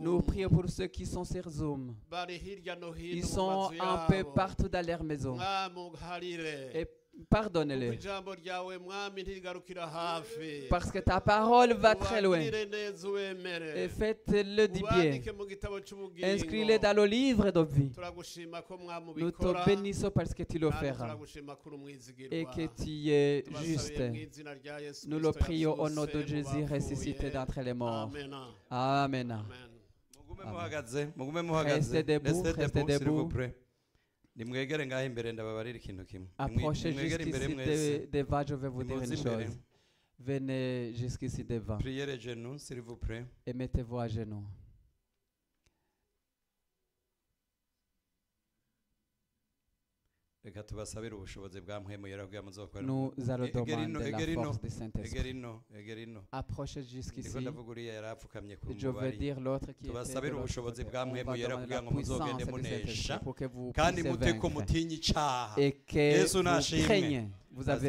Nous 0.01 0.20
prions 0.22 0.49
pour 0.49 0.68
ceux 0.68 0.87
qui 0.87 1.07
sont 1.07 1.24
sur 1.24 1.49
Zoom. 1.49 1.95
Ils 2.98 3.24
sont 3.24 3.70
un 3.80 4.06
peu 4.08 4.24
partout 4.24 4.68
dans 4.68 4.86
leur 4.86 5.02
maison. 5.02 5.36
uharire 5.36 6.40
Et 6.74 6.86
pardonne-les. 7.30 7.98
Parce 10.68 10.90
que 10.90 10.98
ta 10.98 11.20
parole 11.20 11.72
va 11.72 11.94
très 11.94 12.20
loin. 12.20 12.40
Et 12.40 13.88
faites-le 13.88 14.66
du 14.66 14.80
bien. 14.80 15.20
Inscris-les 16.22 16.78
dans 16.78 16.96
le 16.96 17.06
livre 17.06 17.50
de 17.50 17.60
vie. 17.60 17.92
Nous 19.16 19.30
te 19.30 19.64
bénissons 19.64 20.10
parce 20.10 20.34
que 20.34 20.42
tu 20.42 20.58
le 20.58 20.70
feras. 20.70 21.16
Et 22.30 22.44
que 22.44 22.66
tu 22.82 23.08
es 23.10 23.44
juste. 23.62 24.02
Nous 25.06 25.18
le 25.18 25.32
prions 25.32 25.78
au 25.78 25.88
nom 25.88 26.04
de 26.04 26.22
Jésus 26.22 26.64
ressuscité 26.64 27.30
d'entre 27.30 27.60
les 27.60 27.74
morts. 27.74 28.10
Amen. 28.68 29.30
Amen. 29.30 29.42
Amen. 30.43 30.47
mugume 30.47 30.49
Amen. 30.49 30.55
muhagaze 30.55 31.09
mugume 31.16 31.43
muhagaze 31.43 31.93
Restez 31.93 32.03
debout, 32.07 32.28
Restez 32.43 32.53
restez 32.53 32.80
debout, 32.80 32.91
s'il 32.93 32.99
debout. 32.99 33.16
vous 33.22 33.28
plaît. 33.28 33.55
nimwegere 34.37 34.87
ngaho 34.87 35.05
imbere 35.07 35.32
ndababarira 35.32 35.78
ikintu 35.78 36.05
kimwe 36.05 36.28
Nimwi- 36.28 36.45
Approchez 36.59 36.84
nimwegere 36.95 37.24
imbere 37.24 37.47
jusqu'ici 37.47 37.55
mwese 37.55 37.99
de- 37.99 38.07
devant, 38.22 38.45
je 38.49 38.55
vais 38.55 38.68
vous 38.70 38.84
dire 38.84 38.97
une 38.97 39.03
Nimuze 39.03 39.20
imbere. 39.28 39.45
chose. 39.47 39.59
Venez 40.18 40.95
jusqu'ici 40.95 41.45
devant 41.45 41.78
priere 41.78 42.18
genoux 42.18 42.59
s'il 42.59 42.80
vous 42.80 42.97
plaît 42.97 43.24
et 43.47 43.53
mettez-vous 43.53 43.99
à 43.99 44.09
genoux. 44.09 44.45
Reka 50.47 50.62
tubasabire 50.62 51.14
ubushobozi 51.14 51.61
muzokora 52.42 52.82
Nous 52.86 53.12
allons 53.30 53.49
demander 53.53 54.34
la 56.32 56.42
force 56.42 56.78
du 56.78 56.82
jusqu'ici. 56.97 57.40
ndavuga 57.40 57.70
uriya 57.70 57.94
Je 58.78 58.86
mubari 58.88 59.18
dire 59.18 59.40
l'autre 59.40 59.72
qui 59.72 59.82
tubasabire 59.84 60.34
ubushobozi 60.34 60.84
ngo 61.82 61.90
muzogende 61.90 62.44
munesha 62.44 63.20
kandi 63.74 64.03
mute 64.03 64.32
ko 64.38 64.49
icaha 64.94 65.55
Yesu 65.92 66.36
vous 66.38 66.42
nashimwe. 66.44 66.84
craignez. 66.84 67.28
Vous 67.51 67.68
avez 67.70 67.88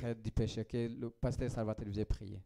peur 0.00 0.14
du 0.16 0.30
péché. 0.32 0.64
Que 0.64 0.88
le 0.88 1.10
pasteur 1.10 1.50
Salvatore 1.50 1.86
vous 1.88 2.00
ait 2.00 2.04
prié. 2.06 2.40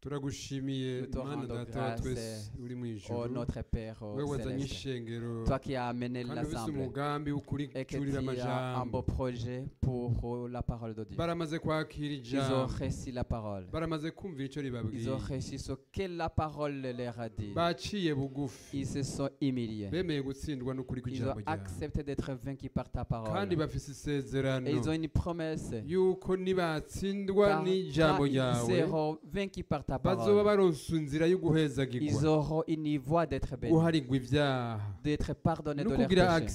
Turagushimiye 0.00 1.06
mana 1.24 1.46
data 1.46 1.80
wa 1.80 1.86
grâce, 1.90 2.02
twese 2.02 2.50
uri 2.62 2.74
mu 2.74 2.84
Oh 2.84 2.88
ijuru 2.88 3.32
notre 3.32 3.62
Père 3.62 4.02
au 4.02 4.14
we 4.16 4.22
wazanye 4.24 4.58
céleste. 4.58 4.72
ishengero 4.74 5.44
Toi 5.44 5.58
qui 5.58 5.74
as 5.74 5.88
amené 5.88 6.22
l'assemblée. 6.24 6.82
umugambi 6.82 7.30
un 7.30 8.86
beau 8.86 9.02
projet 9.02 9.64
pour 9.80 10.48
la 10.48 10.62
parole 10.62 10.94
de 10.94 11.04
Dieu. 11.04 11.16
baramaze 11.16 11.58
kwakira 11.58 12.14
Ils 12.14 12.52
ont 12.52 12.66
reçu 12.66 13.10
la 13.12 13.24
parole. 13.24 13.66
baramaze 13.72 14.10
kumvira 14.12 14.46
icyo 14.46 14.62
Ils 14.92 15.08
ont 15.08 15.16
reçu 15.18 15.58
ce 15.58 15.72
que 15.92 16.06
la 16.16 16.28
parole 16.28 16.80
leur 16.96 17.18
a 17.18 17.28
dit. 17.28 17.52
baciye 17.54 18.12
bugufi 18.14 18.80
Ils 18.80 18.86
se 18.86 19.02
sont 19.02 19.30
humiliés. 19.40 19.88
bemeye 19.90 20.22
gutsindwa 20.22 20.74
n'ukuri 20.74 21.02
Ils 21.06 21.24
ont 21.24 21.34
accepté 21.46 22.02
d'être 22.02 22.32
vaincus 22.34 22.70
par 22.72 22.90
ta 22.90 23.04
kandi 23.04 23.24
parole. 23.24 23.56
bafise 23.56 23.88
isezerano 23.90 24.66
Et 24.68 24.72
ils 24.72 24.88
ont 24.88 24.92
une 24.92 25.08
promesse. 25.08 25.72
yuko 25.86 26.36
nibatsindwa 26.36 27.46
Car 27.48 27.62
n'ijambo 27.64 28.18
quand 28.18 28.26
ils 28.26 28.32
ryawe 28.40 28.66
seront 28.66 29.18
vaincus 29.24 29.64
par 29.68 29.84
ta 29.84 29.95
bazoba 29.98 30.42
parole. 30.42 30.72
Ils 32.00 32.26
auront 32.26 32.62
une 32.68 32.98
voie 32.98 33.26
d'être 33.26 33.56
bénis, 33.56 33.72
d'être 35.02 35.34
pardonnés 35.34 35.84
de 35.84 35.88
leurs 35.96 36.08
péchés. 36.38 36.48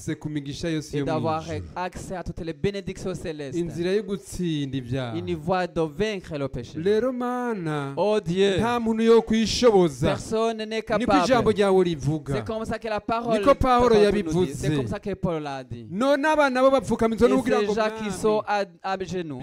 et 0.94 1.04
d'avoir 1.06 1.44
accès 1.76 2.16
à 2.16 2.24
toutes 2.24 2.39
les 2.42 2.54
bénédictions 2.54 3.14
célestes. 3.16 3.58
Une 5.16 5.36
voie 5.36 5.68
de 5.68 5.82
vaincre 5.82 6.38
le 6.38 6.48
péché. 6.48 6.80
Oh 7.98 8.20
Dieu, 8.24 8.56
personne 10.02 10.58
n'est 10.66 10.82
capable. 10.82 11.12
C'est 12.34 12.46
comme 12.46 12.66
ça 12.66 12.80
que 12.80 12.88
la 12.88 13.00
parole, 13.00 13.39
parole. 13.56 13.92
C'est 14.54 14.76
comme 14.76 14.88
ça 14.88 15.00
que 15.00 15.14
Paul 15.14 15.42
l'a 15.44 15.64
dit. 15.64 15.88
Et 15.92 17.18
ces 17.18 17.66
gens 17.74 17.89
qui 18.04 18.12
sont 18.12 18.42
à, 18.48 18.66
à 18.84 18.98
genoux, 19.04 19.39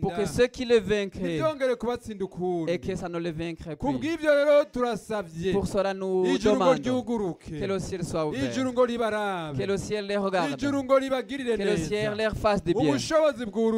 pour 0.00 0.14
que 0.14 0.24
ceux 0.26 0.46
qui 0.46 0.64
le 0.64 1.74
kubatsinda 1.76 2.24
et 2.68 2.78
que 2.78 2.94
ça 2.96 3.08
ne 3.08 3.18
le 3.18 3.30
vaincrait 3.30 3.76
ku 3.76 3.86
plus. 3.98 5.52
Pour 5.52 5.66
cela, 5.66 5.92
nous 5.94 6.24
demandons 6.38 7.02
que 7.02 7.64
le 7.66 7.78
ciel 7.78 8.04
soit 8.04 8.26
ouvert, 8.26 8.52
que 9.56 9.62
le 9.66 9.76
ciel 9.76 10.06
les 10.06 10.16
regarde, 10.16 10.56
que 10.56 10.66
le 11.62 11.76
ciel 11.76 12.14
leur 12.16 12.34
fasse 12.36 12.62
du 12.62 12.72
bien. 12.74 12.94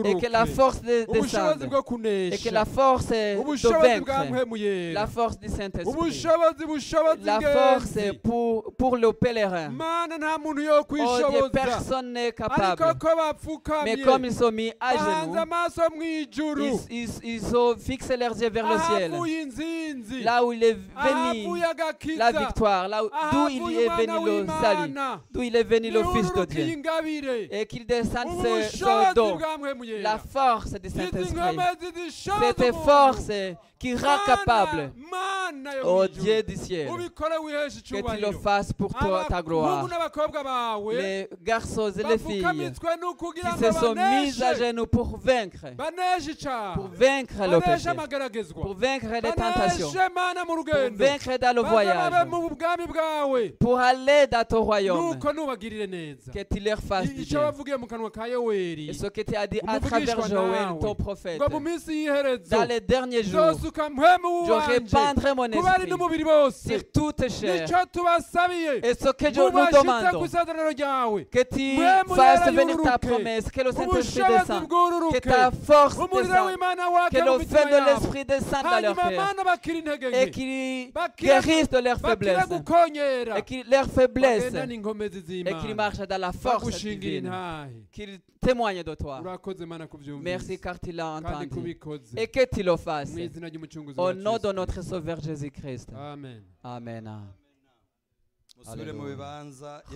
Et 0.04 0.14
que 0.16 0.30
la 0.30 0.46
force 0.46 0.80
descende 0.82 1.62
et 2.32 2.38
que 2.38 2.50
la 2.52 2.64
force 2.64 3.06
de 3.08 3.36
vaincre, 3.80 4.12
la 4.94 5.06
force 5.06 5.38
du 5.38 5.48
Saint-Esprit, 5.48 5.84
la 7.24 7.40
force 7.40 7.98
pour, 8.22 8.72
pour 8.76 8.96
le 8.96 9.12
pèlerin. 9.12 9.70
Oh 11.00 11.48
personne 11.52 12.12
n'est 12.12 12.32
capable. 12.32 12.82
Mais 13.84 13.96
comme 14.02 14.24
ils 14.24 14.32
sont 14.32 14.50
mis 14.52 14.72
à 14.80 14.92
genoux, 14.96 15.34
ils, 16.90 17.04
ils, 17.04 17.08
ils 17.22 17.56
ont 17.56 17.76
fixé 17.76 18.16
leurs 18.16 18.36
yeux 18.40 18.50
vers 18.50 18.66
le 18.68 18.78
ciel, 18.78 19.12
ahavuye 19.14 19.40
inzinzi 19.42 20.22
là 20.22 20.44
où 20.44 20.52
il 20.52 20.62
est 20.64 20.74
venu 20.74 21.42
la 22.16 22.32
victoire, 22.32 22.88
là 22.88 23.04
où- 23.04 23.08
d'où 23.32 23.48
il 23.48 23.78
est 23.80 23.88
venu 23.88 24.12
le 24.26 24.46
salut, 24.62 24.94
d'où 25.32 25.42
il 25.42 25.56
est 25.56 25.64
venu 25.64 25.90
le 25.90 26.02
Fils 26.12 26.32
de 26.32 26.44
Dieu, 26.44 26.64
et 27.50 27.66
qu'il 27.66 27.86
descende 27.86 28.28
ce, 28.42 28.42
ce 28.78 28.84
ubushobozi 28.84 29.14
don, 29.14 29.38
la 30.02 30.18
force 30.18 30.72
du 30.72 30.88
Saint-Esprit, 30.90 31.56
cette 32.40 32.74
force 32.84 33.30
qui 33.78 33.94
rend 33.94 34.18
capable, 34.26 34.92
ô 35.84 36.04
ijuru. 36.04 36.22
Dieu 36.22 36.42
du 36.42 36.56
ciel, 36.56 36.88
que 36.88 38.14
tu 38.16 38.20
le 38.20 38.32
fasses 38.32 38.72
pour 38.72 38.92
toi, 38.94 39.24
ta 39.28 39.42
gloire. 39.42 39.86
Les 40.92 41.28
garçons 41.42 41.90
et 41.90 42.02
les 42.02 42.18
filles 42.18 42.42
qui 42.42 43.64
se 43.64 43.72
sont 43.72 43.94
mis 43.94 44.42
à 44.42 44.54
genoux 44.54 44.86
pour 44.86 45.16
vaincre, 45.18 45.66
pour 46.74 46.88
vaincre 46.88 47.46
le 47.46 47.60
péché, 47.60 47.90
pour 48.54 48.74
vaincre 48.74 49.06
les 49.22 49.32
tentations, 49.32 49.90
pour 49.90 50.96
vaincre 50.96 51.38
dans 51.38 51.54
le 51.54 51.62
voyage, 51.62 52.12
pour 53.58 53.78
aller 53.78 54.26
dans 54.30 54.44
ton 54.44 54.62
royaume, 54.62 55.18
que 55.18 56.42
tu 56.54 56.60
leur 56.60 56.80
fasses 56.80 57.08
du 57.08 57.24
bien. 57.24 57.52
Et 58.88 58.92
ce 58.92 59.06
que 59.06 59.20
tu 59.22 59.34
as 59.36 59.46
dit 59.46 59.60
à 59.66 59.80
travers 59.80 60.26
Joël, 60.26 60.68
ton 60.80 60.94
prophète, 60.94 61.40
dans 62.50 62.64
les 62.64 62.80
derniers 62.80 63.22
jours, 63.22 63.52
je 63.58 64.70
répandrai 64.70 65.34
mon 65.34 65.47
esprit, 65.52 66.52
sur 66.52 66.92
toute 66.92 67.28
chair. 67.28 67.62
nicyo 67.62 67.78
tubasabiye 67.92 68.80
Et 68.82 68.94
ce 68.94 69.10
que 69.12 69.26
je 69.32 69.40
nous 69.40 70.68
ryawe 70.68 71.24
que 71.24 71.42
tu 71.44 71.76
fasses 72.14 72.52
venir 72.52 72.76
ta 72.82 72.98
promesse, 72.98 73.50
que 73.50 73.60
le 73.60 73.72
Saint-Esprit 73.72 74.22
descende, 74.28 74.68
que 75.12 75.18
ta 75.18 75.50
force 75.50 75.96
descende, 75.96 76.56
que 77.10 77.18
le 77.18 77.38
feu 77.44 77.64
de 77.70 77.84
l'Esprit 77.86 78.24
descende 78.24 78.64
dans 78.64 78.80
leur 78.80 78.96
cœur. 78.96 80.22
Et 80.22 80.30
qu'ils 80.30 80.92
guérissent 81.18 81.70
de 81.70 81.78
leur 81.78 81.98
faiblesse. 81.98 82.46
et 83.36 83.42
qu'ils 83.42 83.70
leur 83.70 83.86
faiblesse. 83.86 84.52
Et 84.54 85.54
qu'ils 85.60 85.74
marchent 85.74 85.98
dans 85.98 86.20
la 86.20 86.32
force 86.32 86.68
divine, 86.70 87.30
qu'ils 87.92 88.20
témoignent 88.40 88.82
de 88.82 88.94
toi. 88.94 89.20
Merci 90.22 90.58
car 90.58 90.78
tu 90.80 90.92
l'as 90.92 91.06
entendu 91.16 91.48
et 92.16 92.26
que 92.26 92.44
tu 92.54 92.62
le 92.62 92.76
fasses. 92.76 93.14
Au 93.96 94.12
nom 94.12 94.38
de 94.38 94.52
notre 94.52 94.82
Sauveur 94.82 95.20
Jésus-Christ. 95.20 95.90
amen 96.62 97.24
Alléluia. 98.66 98.92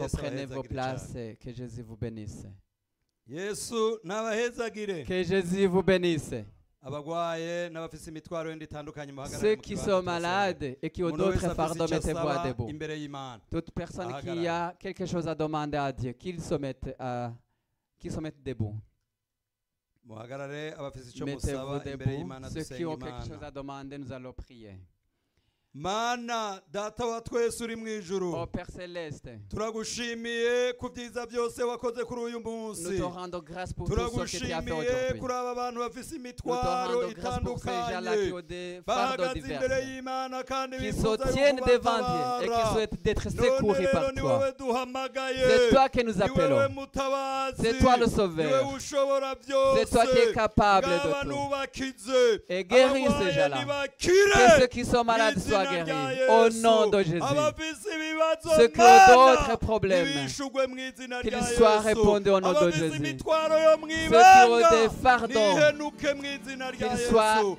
Reprenez 0.02 0.46
vos 0.46 0.62
places 0.68 1.12
que 1.40 1.52
Jésus 1.52 1.82
vous 1.82 1.96
bénisse. 1.96 2.46
Que 5.04 5.22
Jésus 5.22 5.66
vous 5.66 5.82
bénisse. 5.82 6.34
Ceux 9.40 9.54
qui 9.56 9.76
sont 9.76 10.02
malades 10.02 10.76
et 10.82 10.90
qui 10.90 11.02
ont 11.04 11.10
d'autres 11.16 11.38
fardeaux, 11.54 11.86
mettez-vous 12.08 12.18
debout. 12.48 12.66
Toute 13.50 13.70
personne 13.70 14.08
qui 14.20 14.48
a 14.48 14.74
quelque 14.78 15.06
chose 15.06 15.28
à 15.28 15.34
demander 15.34 15.78
à 15.78 15.92
Dieu, 15.92 16.12
qu'il 16.12 16.40
se 16.40 16.54
mette, 16.56 16.94
à- 16.98 17.32
qu'il 18.02 18.10
se 18.12 18.20
mette 18.20 18.42
debout. 18.42 18.76
muhagarare 20.04 20.74
abafise 20.76 21.08
icyo 21.10 21.24
Mettez-vous 21.26 21.78
debout. 21.78 22.50
Ceux 22.50 22.74
qui 22.76 22.84
ont 22.84 22.96
quelque 22.98 23.24
chose 23.28 23.42
à 23.42 23.50
demander, 23.50 23.96
nous 23.98 24.12
allons 24.12 24.32
prier. 24.32 24.76
Mana 25.74 26.60
data 26.72 27.06
wa 27.06 27.20
twese 27.20 27.64
uri 27.64 27.76
mu 27.76 27.86
ijuru. 27.88 28.46
Céleste, 28.76 29.38
turagushimiye 29.50 30.72
ku 30.78 30.88
byiza 30.88 31.26
byose 31.26 31.62
wakoze 31.62 32.04
kuri 32.04 32.20
uyu 32.20 32.40
nous 32.40 32.50
munsi 32.52 33.00
turagushimiye 33.86 35.14
kuri 35.20 35.32
aba 35.34 35.54
bantu 35.54 35.80
bafise 35.80 36.12
Nous 36.12 36.22
te 36.22 36.28
imitwaro 36.28 37.08
itandukanye. 37.10 38.82
bahagaze 38.86 39.38
imbere 39.38 39.84
y'imana 39.88 40.42
kandi 40.44 40.76
bifuza 40.78 41.08
yuko 41.08 41.32
tiennent 41.32 41.64
devant 41.66 41.98
Dieu 41.98 42.20
et 42.42 42.44
qui 42.44 42.48
ubatabara. 42.48 42.72
souhaitent 42.72 43.02
d'être 43.02 43.24
none 43.30 43.44
secourus 43.44 43.78
rero 43.78 43.92
par 43.92 44.12
ni 44.12 44.20
toi. 44.20 44.38
wowe 44.38 44.52
duhamagaye. 44.58 45.44
C'est 45.46 45.70
toi 45.70 45.88
que 45.88 46.00
nous 46.02 46.12
ni 46.12 46.22
appelons. 46.22 46.68
mutabazi. 46.68 47.62
C'est 47.62 47.78
toi 47.78 47.96
le 47.96 48.04
ni 48.06 48.10
Sauveur. 48.12 48.50
wewe 48.52 48.74
ushobora 48.76 49.34
byose. 49.34 49.86
Ngaba 50.98 51.24
nubakize. 51.24 52.40
Abarwaye 52.50 53.48
nibakire 53.58 54.58
Que. 55.64 56.30
Au 56.30 56.50
nom 56.62 56.88
de 56.88 57.02
Jésus. 57.02 57.20
ont 57.20 58.68
Mana, 58.68 59.06
d'autres 59.08 59.58
problèmes, 59.58 60.06
qu'ils 61.22 61.44
soient 61.56 61.80
répondus 61.80 62.30
au 62.30 62.40
nom 62.40 62.52
de 62.52 62.70
Jésus. 62.70 62.92
Ceux 62.92 63.14
qui 63.14 64.50
ont 64.50 64.56
des 64.58 64.88
fardeaux, 65.02 65.56
qu'ils 66.78 66.98
soient 67.08 67.56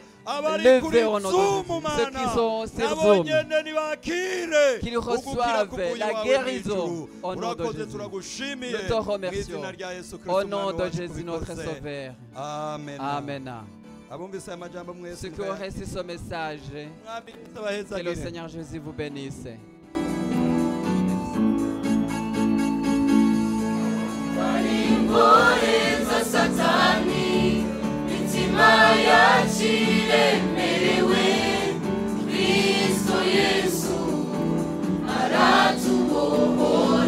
levés 0.58 1.04
au 1.04 1.20
nom 1.20 1.32
de 1.32 1.56
Jésus. 1.58 1.74
Ceux 1.98 2.10
qui 2.10 2.30
sont 2.34 2.66
nibakire 3.66 4.80
qu'ils 4.82 4.98
reçoivent 4.98 5.70
la 5.98 6.24
guérison 6.24 7.10
au 7.22 7.36
nom 7.36 7.54
de 7.54 7.66
Jésus. 7.66 7.98
Nous 8.72 8.88
te 8.88 8.94
remercions. 8.94 9.62
Au 10.28 10.44
nom 10.44 10.72
de 10.72 10.90
Jésus, 10.92 11.24
notre. 11.24 11.54
Sauveur. 11.54 12.14
amen 12.36 12.98
Amen. 13.00 13.83
Ce 15.16 15.28
qui 15.28 15.42
ont 15.42 15.56
ce 15.86 16.04
message, 16.04 16.60
que 17.90 18.04
le 18.04 18.16
Seigneur 18.16 18.48
Jésus 18.48 18.80
vous 18.80 18.94
bénisse. 18.94 19.48
Yesu 33.34 33.98
aratubohora 35.08 37.03